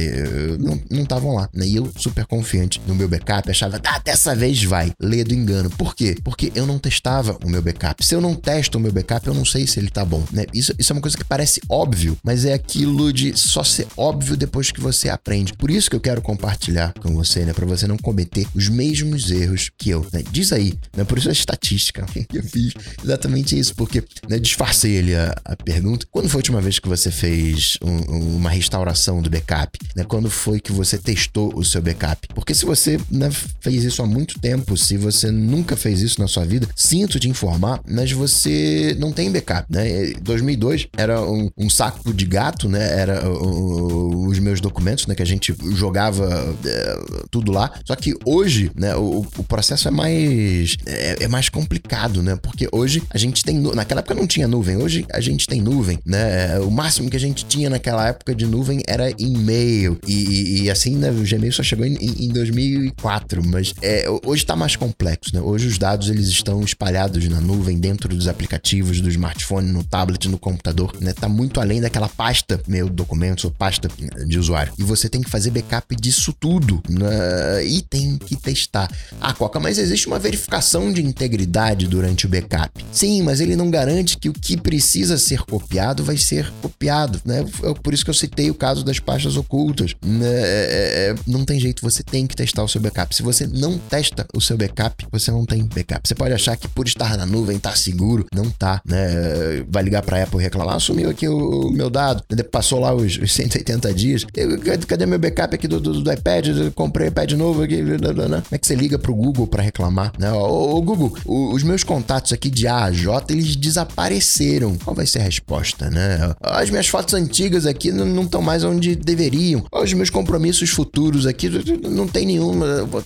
não 0.91 1.03
estavam 1.03 1.35
lá. 1.35 1.49
Né? 1.53 1.67
E 1.67 1.77
eu, 1.77 1.91
super 1.97 2.27
confiante 2.27 2.81
no 2.87 2.95
meu 2.95 3.09
backup, 3.09 3.51
achava, 3.51 3.81
ah, 3.85 4.01
dessa 4.05 4.35
vez 4.35 4.63
vai. 4.63 4.93
Lê 5.01 5.25
do 5.25 5.35
engano. 5.35 5.71
Por 5.71 5.95
quê? 5.95 6.17
Porque 6.23 6.53
eu 6.55 6.67
não 6.67 6.79
testava 6.79 7.39
o 7.45 7.49
meu 7.49 7.63
backup. 7.63 8.05
Se 8.05 8.15
eu 8.15 8.21
não 8.21 8.35
testo 8.35 8.79
o 8.79 8.81
meu 8.81 8.93
backup, 8.93 9.27
eu 9.27 9.35
não 9.35 9.45
sei 9.45 9.67
se 9.67 9.79
ele 9.79 9.91
tá 9.91 10.05
bom, 10.05 10.23
né? 10.33 10.45
Isso, 10.53 10.75
isso 10.79 10.93
é 10.93 10.95
uma 10.95 11.03
coisa 11.03 11.17
que 11.17 11.25
parece 11.25 11.61
óbvio, 11.69 12.17
mas 12.23 12.45
é 12.45 12.53
aquilo 12.53 13.13
de 13.13 13.24
só 13.35 13.63
ser 13.63 13.87
óbvio 13.97 14.37
depois 14.37 14.71
que 14.71 14.81
você 14.81 15.09
aprende. 15.09 15.53
Por 15.55 15.71
isso 15.71 15.89
que 15.89 15.97
eu 15.97 16.01
quero 16.01 16.21
compartilhar 16.21 16.93
com 17.01 17.15
você, 17.15 17.45
né? 17.45 17.53
Para 17.53 17.67
você 17.67 17.87
não 17.87 17.97
cometer 17.97 18.47
os 18.55 18.69
mesmos 18.69 19.31
erros 19.31 19.71
que 19.77 19.91
eu. 19.91 20.07
Né? 20.13 20.23
Diz 20.31 20.53
aí, 20.53 20.75
né? 20.97 21.05
Por 21.05 21.19
isso 21.19 21.29
a 21.29 21.33
estatística 21.33 22.05
que 22.07 22.27
eu 22.37 22.43
fiz 22.43 22.73
exatamente 23.03 23.59
isso, 23.59 23.75
porque 23.75 24.03
né, 24.29 24.39
disfarcei 24.39 24.99
ali 24.99 25.15
a, 25.15 25.35
a, 25.45 25.57
pergunta. 25.57 26.07
Quando 26.11 26.29
foi 26.29 26.39
a 26.39 26.41
última 26.41 26.61
vez 26.61 26.79
que 26.79 26.89
você 26.89 27.11
fez 27.11 27.79
um, 27.83 28.37
uma 28.37 28.51
restauração 28.51 29.23
do 29.23 29.31
backup? 29.31 29.79
Né? 29.95 30.05
Quando 30.05 30.31
foi 30.31 30.61
que 30.61 30.73
você 30.73 30.99
testou 30.99 31.53
o 31.55 31.65
seu 31.65 31.81
backup? 31.81 32.29
Porque 32.35 32.55
se 32.55 32.65
você 32.65 32.99
né, 33.11 33.31
fez 33.61 33.85
isso 33.85 34.03
há 34.03 34.07
muito 34.07 34.39
tempo, 34.39 34.77
se 34.77 34.97
você 34.97 35.31
nunca 35.31 35.77
fez 35.77 36.01
isso 36.01 36.21
na 36.21 36.29
sua 36.29 36.45
vida, 36.45 36.69
sinto 36.75 37.19
te 37.19 37.29
informar, 37.29 37.81
mas 37.89 38.11
você 38.13 38.97
não 38.99 39.13
tem 39.13 39.31
backup, 39.31 39.67
né? 39.71 40.13
2002 40.23 40.89
era 40.97 41.23
um, 41.23 41.51
um 41.57 41.71
saco 41.71 42.13
de 42.13 42.25
gato, 42.25 42.69
né? 42.69 43.01
Era 43.05 43.29
uh, 43.29 44.27
os 44.27 44.39
meus 44.39 44.61
documentos, 44.61 45.07
né? 45.07 45.15
Que 45.15 45.23
a 45.23 45.27
gente 45.27 45.55
jogava 45.75 46.27
uh, 46.27 47.29
tudo 47.31 47.53
lá. 47.53 47.71
Só 47.85 47.95
que 47.95 48.15
hoje, 48.25 48.71
né? 48.75 48.97
O, 48.97 49.27
o 49.37 49.45
processo 49.45 49.89
é 49.89 49.91
mais 49.91 50.77
é, 50.87 51.25
é, 51.25 51.29
mais 51.29 51.49
complicado, 51.49 52.23
né? 52.23 52.37
Porque 52.37 52.69
hoje 52.73 53.03
a 53.11 53.19
gente 53.19 53.45
tem 53.45 53.61
naquela 53.75 54.01
época 54.01 54.15
não 54.15 54.27
tinha 54.27 54.49
nuvem. 54.49 54.77
Hoje 54.77 55.05
a 55.13 55.21
gente 55.21 55.47
tem 55.47 55.61
nuvem, 55.61 55.99
né? 56.05 56.59
O 56.61 56.71
máximo 56.71 57.11
que 57.11 57.17
a 57.17 57.21
gente 57.21 57.45
tinha 57.45 57.69
naquela 57.71 58.09
época 58.09 58.35
de 58.35 58.47
nuvem 58.47 58.81
era 58.87 59.11
e-mail 59.19 59.99
e, 60.07 60.15
e, 60.15 60.63
e 60.63 60.71
assim, 60.71 60.97
né? 60.97 61.11
O 61.11 61.23
Gmail 61.23 61.53
só 61.53 61.63
chegou 61.63 61.85
em, 61.85 61.97
em 61.97 62.29
2004, 62.29 63.45
mas 63.45 63.75
é, 63.83 64.07
hoje 64.25 64.43
está 64.43 64.57
mais 64.57 64.77
complexo, 64.77 65.35
né? 65.35 65.41
Hoje 65.41 65.67
os 65.67 65.79
dados 65.79 66.09
eles 66.09 66.29
estão 66.29 66.63
espalhados 66.63 67.29
na 67.29 67.41
nuvem 67.41 67.79
dentro 67.79 68.09
dos 68.09 68.29
aplicativos 68.29 69.01
do 69.01 69.09
smartphone, 69.09 69.71
no 69.71 69.85
tablet, 69.85 70.29
no 70.29 70.39
computador, 70.39 70.93
né? 71.01 71.13
Tá 71.13 71.29
muito 71.29 71.61
além 71.61 71.81
daquela 71.81 72.09
pasta, 72.09 72.61
meu 72.67 72.89
documentos 72.95 73.45
ou 73.45 73.51
pasta 73.51 73.89
de 74.27 74.39
usuário. 74.39 74.73
E 74.79 74.83
você 74.83 75.09
tem 75.09 75.21
que 75.21 75.31
fazer 75.31 75.51
backup 75.51 75.95
disso 75.97 76.33
tudo, 76.33 76.83
né? 76.89 77.65
E 77.65 77.83
tem 77.83 78.17
que 78.17 78.37
testar. 78.37 78.91
Ah, 79.21 79.33
Coca, 79.33 79.61
mas 79.61 79.79
existe 79.79 80.07
uma 80.07 80.19
verificação 80.19 80.93
de 80.93 81.03
integridade 81.03 81.87
durante 81.87 82.27
o 82.27 82.29
backup. 82.29 82.85
Sim, 82.93 83.23
mas 83.23 83.41
ele 83.41 83.57
não 83.57 83.71
garante 83.71 84.19
que 84.19 84.29
o 84.29 84.33
que 84.33 84.57
precisa 84.57 85.19
ser 85.19 85.41
copiado 85.43 86.05
vai 86.05 86.17
ser 86.17 86.51
copiado, 86.63 87.21
né? 87.25 87.45
É 87.63 87.75
por 87.75 87.93
isso 87.93 88.05
que 88.05 88.11
eu 88.11 88.15
citei 88.15 88.51
o 88.51 88.55
caso 88.55 88.85
das 88.85 88.99
pastas 88.99 89.37
ocultas. 89.37 89.95
Né? 90.05 90.27
É, 90.27 90.47
é, 90.47 91.11
é, 91.11 91.15
não 91.27 91.45
tem 91.45 91.59
jeito, 91.59 91.83
você 91.83 92.03
tem 92.03 92.27
que 92.27 92.37
testar 92.37 92.63
o 92.63 92.69
seu 92.69 92.81
backup. 92.81 93.15
Se 93.15 93.23
você 93.23 93.47
não 93.47 93.79
testa 93.79 94.27
o 94.35 94.41
seu 94.41 94.57
backup, 94.57 95.07
você 95.11 95.31
não 95.31 95.45
tem 95.45 95.65
backup. 95.65 96.07
Você 96.07 96.15
pode 96.15 96.35
achar 96.35 96.57
que 96.57 96.69
por 96.69 96.87
estar 96.87 97.17
na 97.17 97.27
nuvem 97.27 97.59
tá 97.59 97.75
seguro, 97.75 98.27
não 98.35 98.51
tá, 98.51 98.81
né? 98.85 99.65
Vai 99.69 99.83
ligar 99.83 100.03
pra 100.03 100.23
Apple 100.23 100.41
reclamar, 100.41 100.81
sumiu 100.81 101.11
aqui 101.11 101.29
o, 101.29 101.71
meu 101.71 101.91
dado, 101.91 102.23
passou 102.51 102.81
lá 102.81 102.84
os, 102.93 103.17
os 103.19 103.33
180 103.33 103.95
dias. 103.95 104.27
Eu, 104.35 104.59
cadê 104.87 105.07
meu 105.07 105.19
backup 105.19 105.55
aqui 105.55 105.67
do, 105.67 105.81
do, 105.81 106.03
do 106.03 106.13
iPad? 106.13 106.49
Eu 106.49 106.73
comprei 106.73 107.09
iPad 107.09 107.33
novo 107.33 107.63
aqui. 107.63 107.79
Como 107.79 108.37
é 108.51 108.59
que 108.59 108.67
você 108.67 108.75
liga 108.75 108.99
pro 108.99 109.15
Google 109.15 109.47
para 109.47 109.63
reclamar? 109.63 110.13
Né? 110.19 110.33
Ô, 110.33 110.77
ô 110.77 110.83
Google, 110.83 111.17
os 111.25 111.63
meus 111.63 111.85
contatos 111.85 112.33
aqui 112.33 112.51
de 112.51 112.67
A 112.67 112.85
a 112.85 112.93
J, 112.93 113.33
eles 113.33 113.57
desapareceram. 113.57 114.77
Qual 114.79 114.95
vai 114.95 115.07
ser 115.07 115.21
a 115.21 115.23
resposta, 115.23 115.89
né? 115.91 116.35
As 116.41 116.71
minhas 116.71 116.89
fotos 116.89 117.15
antigas 117.15 117.67
aqui 117.67 117.91
não 117.93 118.23
estão 118.23 118.43
mais 118.43 118.65
onde 118.65 118.95
deveriam. 118.95 119.65
Os 119.73 119.93
meus 119.93 120.11
compromissos 120.11 120.71
futuros 120.71 121.27
aqui 121.27 121.49
não 121.89 122.07
tem 122.07 122.27
nenhum, 122.27 122.53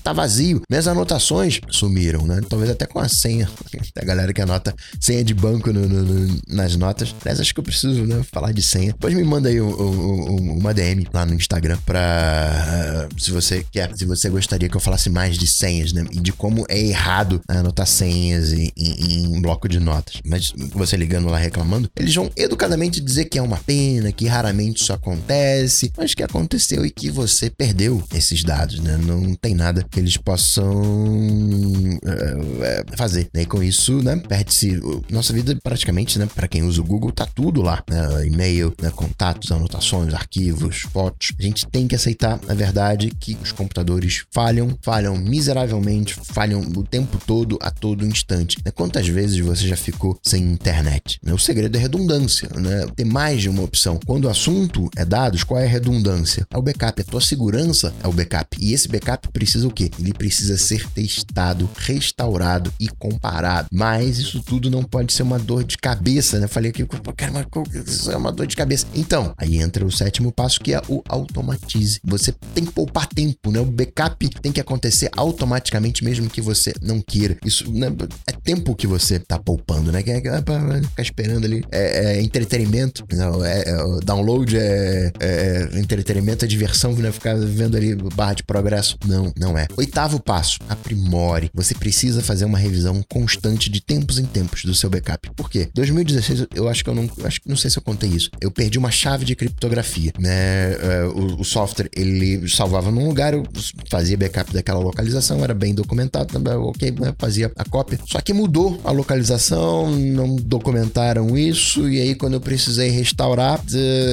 tá 0.02 0.12
vazio. 0.12 0.62
Minhas 0.68 0.88
anotações 0.88 1.60
sumiram, 1.70 2.26
né? 2.26 2.40
Talvez 2.48 2.70
até 2.70 2.86
com 2.86 2.98
a 2.98 3.08
senha. 3.08 3.48
A 3.96 4.04
galera 4.04 4.32
que 4.32 4.40
anota 4.40 4.74
senha 5.00 5.24
de 5.24 5.34
banco 5.34 5.72
no, 5.72 5.88
no, 5.88 6.02
no, 6.02 6.40
nas 6.48 6.76
notas. 6.76 7.14
Aliás, 7.20 7.40
acho 7.40 7.52
que 7.52 7.60
eu 7.60 7.64
preciso 7.64 8.04
né, 8.04 8.22
falar 8.32 8.52
de 8.52 8.62
senha. 8.62 8.92
Depois 8.92 9.14
me 9.14 9.24
manda 9.24 9.48
aí 9.48 9.60
um, 9.60 9.67
uma 9.68 10.74
DM 10.74 11.06
lá 11.12 11.24
no 11.24 11.34
Instagram 11.34 11.78
pra. 11.84 13.08
Se 13.16 13.30
você 13.30 13.64
quer, 13.70 13.96
se 13.96 14.04
você 14.04 14.28
gostaria 14.28 14.68
que 14.68 14.76
eu 14.76 14.80
falasse 14.80 15.10
mais 15.10 15.38
de 15.38 15.46
senhas, 15.46 15.92
né? 15.92 16.04
E 16.12 16.20
de 16.20 16.32
como 16.32 16.64
é 16.68 16.78
errado 16.78 17.40
anotar 17.48 17.86
senhas 17.86 18.52
em, 18.52 18.72
em, 18.76 19.24
em 19.24 19.40
bloco 19.40 19.68
de 19.68 19.80
notas. 19.80 20.20
Mas 20.24 20.52
você 20.72 20.96
ligando 20.96 21.28
lá 21.28 21.38
reclamando, 21.38 21.90
eles 21.96 22.14
vão 22.14 22.30
educadamente 22.36 23.00
dizer 23.00 23.26
que 23.26 23.38
é 23.38 23.42
uma 23.42 23.58
pena, 23.58 24.12
que 24.12 24.26
raramente 24.26 24.82
isso 24.82 24.92
acontece, 24.92 25.92
mas 25.96 26.14
que 26.14 26.22
aconteceu 26.22 26.84
e 26.84 26.90
que 26.90 27.10
você 27.10 27.50
perdeu 27.50 28.02
esses 28.14 28.44
dados, 28.44 28.80
né? 28.80 28.96
Não 28.96 29.34
tem 29.34 29.54
nada 29.54 29.84
que 29.88 29.98
eles 29.98 30.16
possam 30.16 30.82
uh, 30.82 32.96
fazer. 32.96 33.28
E 33.34 33.46
com 33.46 33.62
isso, 33.62 34.02
né? 34.02 34.16
Perde-se. 34.16 34.80
Nossa 35.10 35.32
vida 35.32 35.56
praticamente, 35.62 36.18
né? 36.18 36.28
Para 36.34 36.48
quem 36.48 36.62
usa 36.62 36.80
o 36.80 36.84
Google, 36.84 37.12
tá 37.12 37.26
tudo 37.26 37.62
lá, 37.62 37.82
né? 37.88 38.26
E-mail, 38.26 38.72
né? 38.80 38.90
contatos, 38.90 39.50
anotações, 39.58 40.14
arquivos, 40.14 40.82
fotos. 40.92 41.32
A 41.38 41.42
gente 41.42 41.66
tem 41.66 41.86
que 41.86 41.94
aceitar, 41.94 42.40
na 42.46 42.54
verdade, 42.54 43.10
que 43.18 43.36
os 43.42 43.52
computadores 43.52 44.24
falham, 44.32 44.76
falham 44.82 45.16
miseravelmente, 45.16 46.14
falham 46.14 46.60
o 46.60 46.82
tempo 46.82 47.18
todo, 47.26 47.58
a 47.60 47.70
todo 47.70 48.06
instante. 48.06 48.58
Né? 48.64 48.70
Quantas 48.70 49.06
vezes 49.06 49.38
você 49.40 49.68
já 49.68 49.76
ficou 49.76 50.18
sem 50.22 50.42
internet? 50.42 51.18
Né? 51.22 51.32
O 51.32 51.38
segredo 51.38 51.76
é 51.76 51.80
redundância, 51.80 52.48
né? 52.54 52.86
Ter 52.96 53.04
mais 53.04 53.42
de 53.42 53.48
uma 53.48 53.62
opção. 53.62 53.98
Quando 54.06 54.24
o 54.24 54.28
assunto 54.28 54.88
é 54.96 55.04
dados, 55.04 55.44
qual 55.44 55.60
é 55.60 55.64
a 55.64 55.68
redundância? 55.68 56.46
É 56.50 56.56
o 56.56 56.62
backup, 56.62 57.00
a 57.00 57.04
tua 57.04 57.20
segurança 57.20 57.92
é 58.02 58.08
o 58.08 58.12
backup. 58.12 58.56
E 58.60 58.72
esse 58.72 58.88
backup 58.88 59.28
precisa 59.28 59.66
o 59.66 59.70
quê? 59.70 59.90
Ele 59.98 60.12
precisa 60.12 60.56
ser 60.56 60.88
testado, 60.90 61.68
restaurado 61.76 62.72
e 62.78 62.88
comparado. 62.88 63.68
Mas 63.72 64.18
isso 64.18 64.40
tudo 64.42 64.70
não 64.70 64.82
pode 64.82 65.12
ser 65.12 65.22
uma 65.22 65.38
dor 65.38 65.64
de 65.64 65.76
cabeça, 65.76 66.38
né? 66.38 66.46
Falei 66.46 66.70
aqui, 66.70 66.86
cara, 67.16 67.32
mas 67.32 67.88
isso 67.88 68.10
é 68.10 68.16
uma 68.16 68.32
dor 68.32 68.46
de 68.46 68.56
cabeça. 68.56 68.86
Então, 68.94 69.34
aí 69.48 69.60
entra 69.60 69.84
o 69.84 69.90
sétimo 69.90 70.30
passo 70.30 70.60
que 70.60 70.74
é 70.74 70.82
o 70.88 71.02
automatize. 71.08 72.00
Você 72.04 72.32
tem 72.54 72.64
que 72.64 72.72
poupar 72.72 73.06
tempo, 73.06 73.50
né? 73.50 73.60
O 73.60 73.64
backup 73.64 74.28
tem 74.40 74.52
que 74.52 74.60
acontecer 74.60 75.10
automaticamente, 75.16 76.04
mesmo 76.04 76.28
que 76.28 76.40
você 76.40 76.72
não 76.82 77.00
queira. 77.00 77.36
Isso 77.44 77.70
né? 77.72 77.88
é 78.26 78.32
tempo 78.32 78.74
que 78.74 78.86
você 78.86 79.18
tá 79.18 79.38
poupando, 79.38 79.90
né? 79.90 80.02
Que 80.02 80.10
é, 80.10 80.20
ficar 80.20 81.02
esperando 81.02 81.44
ali. 81.44 81.64
É, 81.70 82.16
é 82.16 82.22
entretenimento, 82.22 83.04
não, 83.12 83.44
é, 83.44 83.62
é, 83.62 83.76
download 84.04 84.56
é, 84.56 85.12
é, 85.20 85.78
entretenimento, 85.78 86.44
é 86.44 86.48
diversão, 86.48 86.92
né? 86.94 87.10
Ficar 87.10 87.36
vendo 87.36 87.76
ali 87.76 87.94
barra 87.94 88.34
de 88.34 88.42
progresso. 88.42 88.96
Não, 89.06 89.32
não 89.38 89.56
é. 89.56 89.66
Oitavo 89.76 90.20
passo, 90.20 90.58
aprimore. 90.68 91.50
Você 91.54 91.74
precisa 91.74 92.22
fazer 92.22 92.44
uma 92.44 92.58
revisão 92.58 93.02
constante 93.08 93.70
de 93.70 93.80
tempos 93.80 94.18
em 94.18 94.24
tempos 94.24 94.64
do 94.64 94.74
seu 94.74 94.90
backup. 94.90 95.30
Por 95.34 95.48
quê? 95.48 95.68
2016, 95.74 96.46
eu 96.54 96.68
acho 96.68 96.84
que 96.84 96.90
eu 96.90 96.94
não, 96.94 97.08
acho 97.24 97.40
que 97.40 97.48
não 97.48 97.56
sei 97.56 97.70
se 97.70 97.78
eu 97.78 97.82
contei 97.82 98.10
isso. 98.10 98.30
Eu 98.40 98.50
perdi 98.50 98.78
uma 98.78 98.90
chave 98.90 99.24
de 99.24 99.34
criptografia, 99.38 100.12
né? 100.18 100.72
É, 100.72 101.04
o, 101.14 101.44
software 101.44 101.88
ele 101.94 102.46
salvava 102.48 102.90
num 102.90 103.06
lugar, 103.06 103.32
eu 103.32 103.44
fazia 103.88 104.16
backup 104.16 104.52
daquela 104.52 104.80
localização, 104.80 105.42
era 105.42 105.54
bem 105.54 105.72
documentado, 105.74 106.38
ok, 106.66 106.90
né? 106.98 107.14
fazia 107.16 107.50
a 107.56 107.64
cópia. 107.64 107.98
Só 108.06 108.20
que 108.20 108.32
mudou 108.32 108.80
a 108.84 108.90
localização, 108.90 109.90
não 109.90 110.36
documentaram 110.36 111.38
isso 111.38 111.88
e 111.88 112.00
aí 112.00 112.14
quando 112.14 112.34
eu 112.34 112.40
precisei 112.40 112.90
restaurar, 112.90 113.62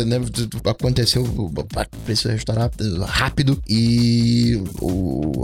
né, 0.05 0.17
aconteceu, 0.70 1.25
precisei 2.05 2.34
restaurar 2.34 2.72
rápido 3.08 3.62
e 3.67 4.62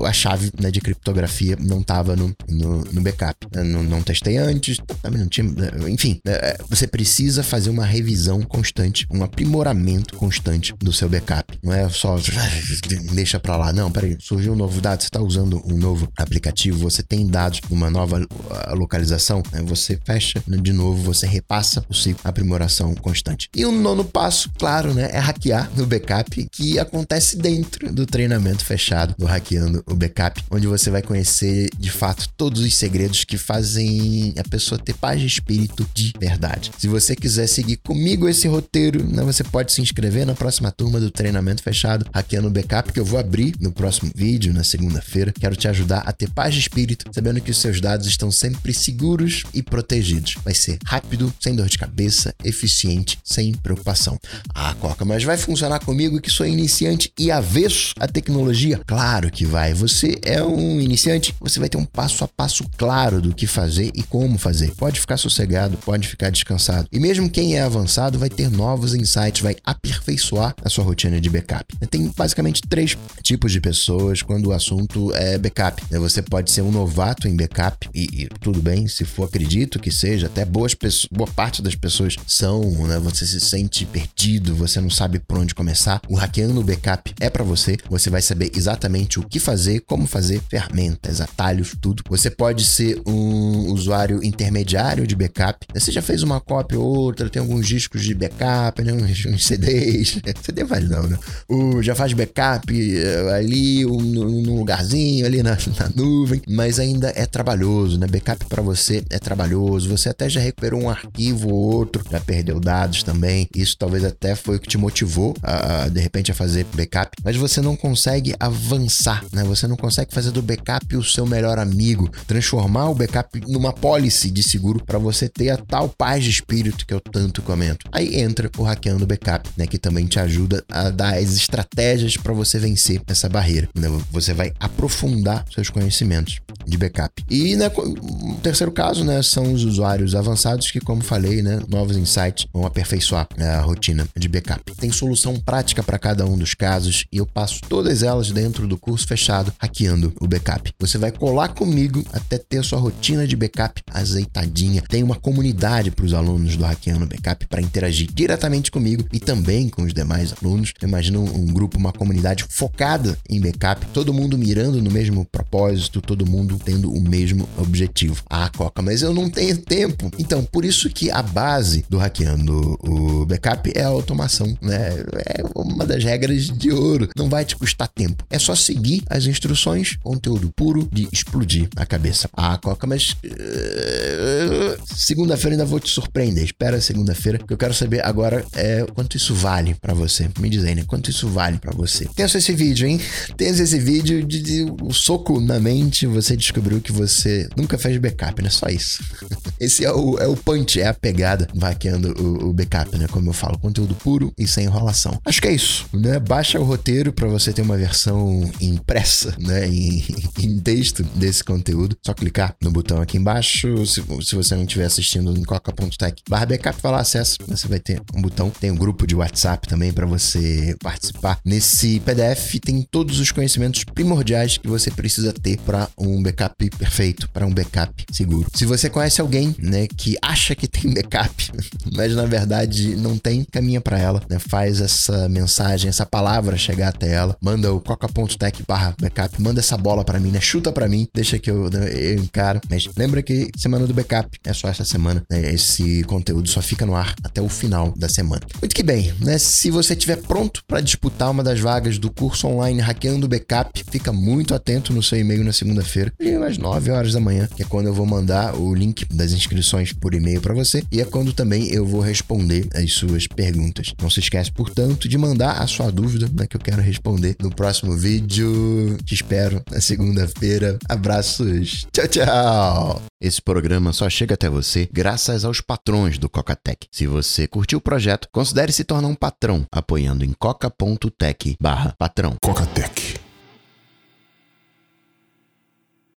a 0.06 0.14
chave 0.14 0.52
né, 0.60 0.70
de 0.70 0.80
criptografia 0.80 1.58
não 1.60 1.82
estava 1.82 2.16
no, 2.16 2.34
no, 2.48 2.84
no, 2.86 3.02
backup. 3.02 3.48
Não, 3.56 3.84
não, 3.84 4.02
testei 4.02 4.38
antes, 4.38 4.78
não 5.12 5.28
tinha. 5.28 5.48
Enfim, 5.90 6.20
é, 6.26 6.58
você 6.70 6.86
precisa 6.86 7.44
fazer 7.44 7.70
uma 7.70 7.86
revisão 7.86 8.42
constante, 8.42 9.08
um 9.12 9.24
aprimoramento 9.24 9.71
constante 10.16 10.74
do 10.80 10.94
seu 10.94 11.10
backup. 11.10 11.58
Não 11.64 11.74
é 11.74 11.88
só 11.90 12.18
deixa 13.14 13.40
pra 13.40 13.58
lá. 13.58 13.74
Não, 13.74 13.92
peraí, 13.92 14.18
surgiu 14.20 14.54
um 14.54 14.56
novo 14.56 14.80
dado, 14.82 15.02
você 15.02 15.08
está 15.08 15.22
usando 15.22 15.62
um 15.66 15.78
novo 15.78 16.12
aplicativo, 16.18 16.78
você 16.80 17.04
tem 17.04 17.28
dados, 17.28 17.62
uma 17.70 17.90
nova 17.90 18.26
localização, 18.74 19.44
né, 19.52 19.62
você 19.62 20.00
fecha 20.06 20.42
de 20.48 20.74
novo, 20.74 21.02
você 21.04 21.26
repassa 21.26 21.84
o 21.90 21.94
ciclo, 21.94 22.22
aprimoração 22.24 22.94
constante. 22.96 23.50
E 23.56 23.66
o 23.66 23.72
nono 23.72 24.04
passo, 24.04 24.52
claro, 24.58 24.94
né, 24.94 25.10
é 25.12 25.20
hackear 25.20 25.70
no 25.76 25.86
backup, 25.86 26.48
que 26.52 26.80
acontece 26.80 27.38
dentro 27.38 27.92
do 27.92 28.06
treinamento 28.06 28.64
fechado 28.66 29.16
do 29.18 29.26
Hackeando 29.26 29.84
o 29.88 29.96
Backup, 29.96 30.44
onde 30.50 30.68
você 30.68 30.90
vai 30.90 31.02
conhecer 31.02 31.70
de 31.78 31.92
fato 31.92 32.30
todos 32.38 32.62
os 32.62 32.76
segredos 32.76 33.24
que 33.24 33.38
fazem 33.38 34.34
a 34.38 34.44
pessoa 34.48 34.80
ter 34.80 34.94
paz 34.94 35.20
de 35.20 35.28
espírito 35.28 35.88
de 35.94 36.14
verdade. 36.20 36.72
Se 36.78 36.88
você 36.88 37.16
quiser 37.16 37.48
seguir 37.48 37.78
comigo 37.78 38.28
esse 38.28 38.48
roteiro, 38.48 39.04
né, 39.06 39.24
você 39.24 39.44
pode 39.52 39.72
se 39.72 39.82
inscrever 39.82 40.26
na 40.26 40.34
próxima 40.34 40.72
turma 40.72 41.00
do 41.00 41.12
treinamento 41.12 41.62
fechado 41.62 42.06
Hackeando 42.14 42.48
o 42.48 42.52
Backup, 42.52 42.92
que 42.92 43.00
eu 43.00 43.06
vou 43.06 43.20
abrir 43.20 43.54
no 43.60 43.72
próximo 43.72 44.12
vídeo, 44.16 44.54
na 44.54 44.64
segunda-feira. 44.64 45.34
Quero 45.38 45.56
te 45.56 45.68
ajudar 45.68 46.00
a 46.00 46.12
ter 46.12 46.30
paz 46.30 46.54
de 46.54 46.60
espírito, 46.60 47.06
sabendo 47.12 47.42
que 47.42 47.52
os 47.52 47.58
seus 47.58 47.82
dados 47.82 48.08
estão 48.08 48.32
sempre 48.32 48.74
seguros 48.74 49.44
e 49.54 49.62
protegidos. 49.62 50.36
Vai 50.44 50.54
ser 50.54 50.78
rápido, 50.86 51.34
sem 51.40 51.56
dor 51.56 51.68
de 51.68 51.78
cabeça, 51.78 52.34
eficiente, 52.44 53.20
sem 53.24 53.54
preocupação. 53.54 54.18
Ah, 54.54 54.74
Coca, 54.80 55.04
mas 55.06 55.24
vai 55.24 55.38
funcionar 55.38 55.80
comigo 55.80 56.22
que 56.22 56.30
sou 56.30 56.46
iniciante 56.46 57.12
e 57.18 57.32
avesso 57.32 57.94
à 58.00 58.08
tecnologia? 58.08 58.80
Claro 58.86 59.32
que 59.32 59.46
vai. 59.46 59.74
Você 59.74 60.20
é 60.24 60.44
um 60.44 60.80
iniciante, 60.80 61.36
você 61.40 61.60
vai 61.60 61.70
ter 61.70 61.78
um 61.78 61.86
passo 61.86 62.24
a 62.24 62.28
passo 62.28 62.64
claro 62.78 63.22
do 63.22 63.34
que 63.34 63.48
fazer 63.48 63.92
e 63.94 64.04
como 64.04 64.38
fazer. 64.38 64.72
Pode 64.76 65.00
ficar 65.00 65.18
sossegado, 65.18 65.78
pode 65.78 66.08
ficar 66.08 66.30
descansado. 66.30 66.88
E 66.92 67.00
mesmo 67.00 67.30
quem 67.30 67.56
é 67.56 67.62
avançado 67.62 68.18
vai 68.18 68.30
ter 68.30 68.50
novos 68.50 68.94
insights, 68.94 69.41
vai 69.42 69.56
aperfeiçoar 69.64 70.56
a 70.64 70.70
sua 70.70 70.84
rotina 70.84 71.20
de 71.20 71.30
backup. 71.30 71.76
Tem 71.90 72.12
basicamente 72.16 72.62
três 72.62 72.98
tipos 73.22 73.52
de 73.52 73.60
pessoas 73.60 74.22
quando 74.22 74.48
o 74.48 74.54
assunto 74.54 75.14
é 75.16 75.38
backup. 75.38 75.82
Você 75.90 76.22
pode 76.22 76.52
ser 76.52 76.62
um 76.62 76.72
novato 76.72 77.28
em 77.28 77.36
backup 77.36 77.90
e, 77.94 78.24
e 78.24 78.30
tudo 78.40 78.62
bem, 78.62 78.88
se 78.88 79.04
for 79.06 79.26
acredito 79.26 79.80
que 79.80 79.92
seja, 79.92 80.28
até 80.28 80.44
boas 80.46 80.74
pessoas, 80.74 81.08
boa 81.12 81.30
parte 81.30 81.62
das 81.62 81.76
pessoas 81.76 82.16
são, 82.28 82.62
né? 82.88 83.00
Você 83.00 83.26
se 83.26 83.40
sente 83.40 83.86
perdido, 83.86 84.56
você 84.56 84.82
não 84.82 84.90
sabe 84.90 85.20
por 85.20 85.38
onde 85.38 85.56
começar. 85.56 86.02
O 86.10 86.16
hackeando 86.16 86.64
backup 86.64 87.14
é 87.20 87.30
para 87.30 87.44
você. 87.44 87.78
Você 87.90 88.10
vai 88.10 88.22
saber 88.22 88.52
exatamente 88.56 89.20
o 89.20 89.24
que 89.24 89.40
fazer, 89.40 89.82
como 89.82 90.06
fazer, 90.06 90.42
ferramentas, 90.50 91.22
atalhos, 91.22 91.76
tudo. 91.80 92.04
Você 92.10 92.30
pode 92.30 92.66
ser 92.66 93.02
um 93.06 93.72
usuário 93.72 94.24
intermediário 94.24 95.08
de 95.08 95.16
backup. 95.16 95.66
Você 95.74 95.92
já 95.92 96.02
fez 96.02 96.24
uma 96.24 96.40
cópia 96.40 96.80
ou 96.80 96.86
outra, 96.86 97.30
tem 97.30 97.42
alguns 97.42 97.68
discos 97.68 98.04
de 98.04 98.14
backup, 98.14 98.84
né? 98.84 98.92
CDs. 99.38 100.20
CD 100.44 100.64
vale 100.64 100.88
não, 100.88 101.04
né? 101.04 101.18
O, 101.48 101.82
já 101.82 101.96
faz 101.96 102.14
backup 102.14 102.72
eh, 102.72 103.34
ali, 103.34 103.86
um, 103.86 104.02
num 104.02 104.56
lugarzinho 104.58 105.26
ali 105.26 105.44
na, 105.44 105.52
na 105.80 105.90
nuvem, 105.96 106.42
mas 106.48 106.80
ainda 106.80 107.12
é 107.16 107.26
trabalhoso, 107.26 108.00
né? 108.00 108.08
Backup 108.08 108.46
para 108.46 108.62
você 108.62 109.04
é 109.10 109.20
trabalhoso. 109.20 109.90
Você 109.90 110.10
até 110.10 110.30
já 110.30 110.40
recuperou 110.40 110.82
um 110.82 110.90
arquivo 110.90 111.50
ou 111.50 111.74
outro, 111.76 112.04
já 112.10 112.20
perdeu 112.20 112.60
dados 112.60 113.04
também. 113.04 113.48
Isso 113.56 113.78
talvez 113.78 114.04
até 114.04 114.36
foi 114.36 114.58
o 114.58 114.60
que 114.60 114.68
te 114.68 114.78
motivou 114.78 115.34
a, 115.44 115.84
a 115.84 115.88
de 115.90 116.00
repente 116.00 116.32
a 116.32 116.36
fazer 116.36 116.66
backup, 116.74 117.12
mas 117.24 117.36
você 117.36 117.62
não 117.62 117.76
consegue 117.76 118.34
avançar, 118.40 119.24
né? 119.32 119.44
Você 119.44 119.68
não 119.68 119.76
consegue 119.76 120.14
fazer 120.14 120.32
do 120.32 120.42
backup 120.42 120.96
o 120.96 121.04
seu 121.04 121.26
melhor 121.26 121.60
amigo, 121.60 122.10
transformar 122.28 122.90
o 122.90 122.96
backup 122.96 123.42
numa 123.48 123.74
policy 123.74 124.30
de 124.30 124.44
seguro 124.44 124.84
para 124.84 124.98
você 124.98 125.28
ter 125.28 125.50
a 125.50 125.58
tal 125.58 125.90
paz 125.90 126.24
de 126.24 126.30
espírito 126.30 126.86
que 126.86 126.94
eu 126.94 127.00
tanto 127.00 127.42
comento. 127.42 127.88
Aí 127.92 128.20
entra 128.20 128.50
o 128.58 128.64
hackeando 128.64 129.06
backup, 129.06 129.21
né, 129.58 129.68
que 129.68 129.78
também 129.78 130.06
te 130.06 130.20
ajuda 130.20 130.64
a 130.70 130.90
dar 130.90 131.16
as 131.16 131.34
estratégias 131.34 132.18
para 132.18 132.34
você 132.34 132.60
vencer 132.60 133.02
essa 133.08 133.30
barreira. 133.30 133.70
Né? 133.76 133.88
Você 134.12 134.34
vai 134.34 134.54
aprofundar 134.60 135.46
seus 135.54 135.70
conhecimentos 135.70 136.40
de 136.66 136.78
backup. 136.78 137.24
E 137.30 137.56
né, 137.56 137.72
o 137.76 138.36
terceiro 138.42 138.72
caso, 138.72 139.04
né, 139.04 139.22
são 139.22 139.54
os 139.54 139.64
usuários 139.64 140.16
avançados 140.16 140.72
que, 140.72 140.80
como 140.80 141.04
falei, 141.04 141.42
né, 141.42 141.60
novos 141.68 141.98
insights 141.98 142.48
vão 142.54 142.66
aperfeiçoar 142.66 143.28
né, 143.38 143.50
a 143.50 143.62
rotina 143.62 144.08
de 144.16 144.28
backup. 144.28 144.76
Tem 144.76 144.92
solução 144.92 145.36
prática 145.40 145.84
para 145.84 146.00
cada 146.00 146.26
um 146.26 146.38
dos 146.38 146.54
casos 146.54 147.06
e 147.12 147.18
eu 147.18 147.26
passo 147.26 147.62
todas 147.68 148.04
elas 148.04 148.32
dentro 148.32 148.68
do 148.68 148.78
curso 148.78 149.08
fechado 149.08 149.54
hackeando 149.60 150.14
o 150.20 150.28
backup. 150.28 150.72
Você 150.80 150.98
vai 150.98 151.12
colar 151.12 151.50
comigo 151.50 152.04
até 152.14 152.38
ter 152.38 152.64
sua 152.64 152.80
rotina 152.80 153.28
de 153.28 153.36
backup 153.36 153.82
azeitadinha. 153.92 154.84
Tem 154.88 155.04
uma 155.04 155.16
comunidade 155.16 155.92
para 155.92 156.06
os 156.06 156.14
alunos 156.14 156.56
do 156.56 156.64
hackeando 156.64 157.06
backup 157.06 157.48
para 157.48 157.62
interagir 157.62 158.10
diretamente 158.14 158.72
comigo 158.72 159.04
e 159.12 159.20
também 159.20 159.70
com 159.70 159.84
os 159.84 159.94
demais 159.94 160.34
alunos. 160.42 160.74
Imagina 160.82 161.20
um 161.20 161.48
grupo, 161.48 161.78
uma 161.78 161.92
comunidade 161.92 162.46
focada 162.50 163.18
em 163.30 163.40
backup, 163.40 163.86
todo 163.88 164.14
mundo 164.14 164.38
mirando 164.38 164.82
no 164.82 164.92
mesmo 164.92 165.26
propósito, 165.26 166.02
todo 166.02 166.26
mundo 166.26 166.60
tendo 166.64 166.92
o 166.92 167.02
mesmo 167.02 167.48
objetivo. 167.58 168.24
Ah, 168.30 168.50
Coca, 168.56 168.82
mas 168.82 169.02
eu 169.02 169.14
não 169.14 169.30
tenho 169.30 169.58
tempo. 169.58 170.12
Então, 170.18 170.44
por 170.44 170.66
isso 170.66 170.90
que 170.90 171.10
a 171.12 171.22
base 171.22 171.86
do 171.90 171.98
hackeando 171.98 172.78
o 172.82 173.26
backup 173.26 173.72
é 173.76 173.84
a 173.84 173.88
automação, 173.88 174.58
né? 174.62 174.90
É 175.26 175.44
uma 175.56 175.86
das 175.86 176.04
regras 176.04 176.48
de 176.50 176.72
ouro. 176.72 177.10
Não 177.16 177.30
vai 177.30 177.46
te 177.46 177.56
custar 177.56 177.88
tempo. 177.88 178.24
É 178.30 178.40
só 178.40 178.56
seguir 178.56 179.04
as 179.10 179.26
instruções, 179.26 179.98
conteúdo 180.02 180.52
puro 180.56 180.88
de 180.92 181.08
explodir 181.12 181.70
a 181.76 181.86
cabeça. 181.86 182.30
Ah, 182.34 182.58
Coca, 182.58 182.88
mas 182.88 183.16
uh, 183.26 184.96
segunda-feira 184.96 185.56
ainda 185.56 185.66
vou 185.66 185.80
te 185.80 185.90
surpreender. 185.90 186.44
Espera 186.44 186.80
segunda-feira, 186.82 187.38
que 187.40 187.54
eu 187.54 187.58
quero 187.58 187.74
saber 187.74 188.06
agora 188.06 188.46
é 188.54 188.86
quanto 189.02 189.18
isso 189.18 189.34
vale 189.34 189.74
para 189.74 189.96
você. 189.96 190.30
Me 190.40 190.48
diz 190.48 190.64
aí, 190.64 190.76
né? 190.76 190.84
Quanto 190.86 191.10
isso 191.10 191.28
vale 191.28 191.58
para 191.58 191.72
você. 191.72 192.06
Tenha 192.16 192.28
esse 192.28 192.54
vídeo, 192.54 192.88
hein? 192.88 193.00
Tenha 193.36 193.50
esse 193.50 193.80
vídeo 193.80 194.24
de, 194.24 194.42
de 194.42 194.64
um 194.82 194.94
soco 194.94 195.40
na 195.40 195.60
mente, 195.60 196.06
você 196.06 196.38
descobriu 196.38 196.80
que 196.80 196.92
você 196.92 197.50
nunca 197.58 197.80
fez 197.80 197.98
backup, 197.98 198.42
né? 198.44 198.50
Só 198.50 198.68
isso. 198.68 199.04
Esse 199.60 199.86
é 199.86 199.92
o, 199.92 200.18
é 200.18 200.28
o 200.28 200.36
punch, 200.36 200.80
é 200.80 200.88
a 200.88 200.94
pegada 200.94 201.48
vaqueando 201.54 202.14
o, 202.20 202.50
o 202.50 202.54
backup, 202.54 202.98
né? 202.98 203.08
Como 203.08 203.30
eu 203.30 203.34
falo, 203.34 203.60
conteúdo 203.60 203.94
puro 203.96 204.34
e 204.38 204.48
sem 204.48 204.66
enrolação. 204.66 205.20
Acho 205.24 205.42
que 205.42 205.48
é 205.48 205.54
isso, 205.54 205.86
né? 205.94 206.20
Baixa 206.20 206.60
o 206.60 206.64
roteiro 206.64 207.14
para 207.14 207.28
você 207.28 207.54
ter 207.54 207.62
uma 207.62 207.78
versão 207.78 208.50
impressa, 208.60 209.36
né? 209.40 209.68
Em, 209.68 210.04
em, 210.42 210.60
texto 210.60 211.04
desse 211.16 211.44
conteúdo. 211.44 211.96
Só 212.04 212.14
clicar 212.14 212.56
no 212.62 212.72
botão 212.72 213.02
aqui 213.02 213.18
embaixo. 213.18 213.86
Se, 213.86 214.04
se 214.22 214.36
você 214.36 214.56
não 214.56 214.64
estiver 214.64 214.86
assistindo 214.86 215.36
em 215.38 215.44
coca.tech 215.44 216.22
barra 216.30 216.46
backup, 216.46 216.80
vai 216.82 216.92
lá, 216.92 217.00
acessa. 217.00 217.38
Você 217.48 217.68
vai 217.68 217.80
ter 217.80 218.02
um 218.16 218.22
botão. 218.22 218.50
Tem 218.50 218.72
um 218.72 218.76
grupo 218.76 218.91
de 219.06 219.16
WhatsApp 219.16 219.68
também 219.68 219.92
para 219.92 220.06
você 220.06 220.76
participar. 220.82 221.40
Nesse 221.46 222.00
PDF 222.02 222.60
tem 222.64 222.82
todos 222.90 223.20
os 223.20 223.32
conhecimentos 223.32 223.84
primordiais 223.84 224.58
que 224.58 224.68
você 224.68 224.92
precisa 224.92 225.34
ter 225.34 225.58
para 225.60 225.88
um 225.98 226.22
backup 226.22 226.70
perfeito, 226.78 227.30
para 227.30 227.46
um 227.46 227.54
backup 227.54 228.06
seguro. 228.12 228.48
Se 228.54 228.66
você 228.66 228.90
conhece 228.90 229.22
alguém, 229.22 229.56
né, 229.60 229.88
que 229.88 230.18
acha 230.22 230.56
que 230.56 230.68
tem 230.68 230.92
backup, 230.94 231.52
mas 231.94 232.16
na 232.16 232.26
verdade 232.26 232.96
não 232.96 233.18
tem, 233.18 233.44
caminha 233.44 233.82
para 233.82 233.98
ela, 233.98 234.22
né? 234.30 234.40
Faz 234.40 234.82
essa 234.82 235.28
mensagem, 235.30 235.90
essa 235.90 236.06
palavra 236.06 236.58
chegar 236.58 236.90
até 236.90 237.14
ela, 237.14 237.36
manda 237.42 237.74
o 237.74 237.80
coca.tech 237.80 238.64
barra 238.68 238.96
backup, 239.00 239.42
manda 239.42 239.60
essa 239.60 239.78
bola 239.78 240.04
para 240.04 240.20
mim, 240.20 240.32
né? 240.32 240.40
Chuta 240.42 240.72
para 240.72 240.88
mim, 240.88 241.08
deixa 241.14 241.40
que 241.40 241.50
eu, 241.50 241.70
né, 241.70 241.90
eu 241.94 242.16
encaro. 242.16 242.62
Mas 242.70 242.88
lembra 242.96 243.22
que 243.22 243.50
semana 243.58 243.88
do 243.88 243.94
backup 243.94 244.38
é 244.44 244.54
só 244.54 244.68
essa 244.68 244.86
semana, 244.86 245.24
né? 245.30 245.54
Esse 245.54 246.04
conteúdo 246.04 246.50
só 246.50 246.62
fica 246.62 246.86
no 246.86 246.96
ar 246.96 247.16
até 247.24 247.42
o 247.42 247.50
final 247.50 247.94
da 247.98 248.10
semana. 248.10 248.42
Muito 248.62 248.74
que 248.82 248.84
bem, 248.84 249.14
né? 249.22 249.38
Se 249.38 249.70
você 249.70 249.94
estiver 249.94 250.18
pronto 250.18 250.64
para 250.66 250.82
disputar 250.82 251.30
uma 251.30 251.44
das 251.44 251.60
vagas 251.60 252.00
do 252.00 252.10
curso 252.10 252.48
online 252.48 252.82
Hackeando 252.82 253.28
Backup, 253.28 253.84
fica 253.92 254.12
muito 254.12 254.56
atento 254.56 254.92
no 254.92 255.04
seu 255.04 255.20
e-mail 255.20 255.44
na 255.44 255.54
segunda-feira, 255.54 256.12
às 256.52 256.58
9 256.58 256.92
horas 256.92 257.14
da 257.14 257.20
manhã, 257.20 257.48
que 257.56 257.64
é 257.64 257.66
quando 257.66 257.88
eu 257.88 257.94
vou 257.94 258.06
mandar 258.06 258.56
o 258.56 258.76
link 258.76 259.06
das 259.06 259.32
inscrições 259.32 259.94
por 259.94 260.14
e-mail 260.14 260.42
para 260.42 260.54
você 260.54 260.84
e 260.92 261.00
é 261.00 261.06
quando 261.06 261.32
também 261.32 261.74
eu 261.74 261.86
vou 261.86 262.02
responder 262.02 262.68
as 262.76 262.92
suas 262.94 263.26
perguntas. 263.26 263.94
Não 264.02 264.10
se 264.10 264.20
esquece, 264.20 264.52
portanto, 264.52 265.08
de 265.08 265.18
mandar 265.18 265.62
a 265.62 265.68
sua 265.68 265.90
dúvida, 265.92 266.30
né, 266.34 266.46
que 266.46 266.58
eu 266.58 266.62
quero 266.62 266.82
responder 266.82 267.38
no 267.40 267.50
próximo 267.50 267.96
vídeo. 267.96 268.98
Te 269.06 269.14
espero 269.14 269.62
na 269.72 269.80
segunda-feira. 269.80 270.78
Abraços. 270.90 271.88
Tchau, 271.92 272.08
tchau. 272.08 273.02
Esse 273.22 273.42
programa 273.42 273.94
só 273.94 274.10
chega 274.10 274.34
até 274.34 274.50
você 274.50 274.90
graças 274.92 275.46
aos 275.46 275.62
patrões 275.62 276.18
do 276.18 276.30
Cocatec. 276.30 276.88
Se 276.92 277.08
você 277.08 277.48
curtiu 277.48 277.78
o 277.78 277.82
projeto, 277.82 278.28
considere 278.32 278.74
se 278.74 278.84
tornar 278.84 279.08
um 279.08 279.16
patrão 279.16 279.66
apoiando 279.72 280.26
em 280.26 280.34
coca.tech/patrão. 280.34 282.36
Cocatec 282.42 283.21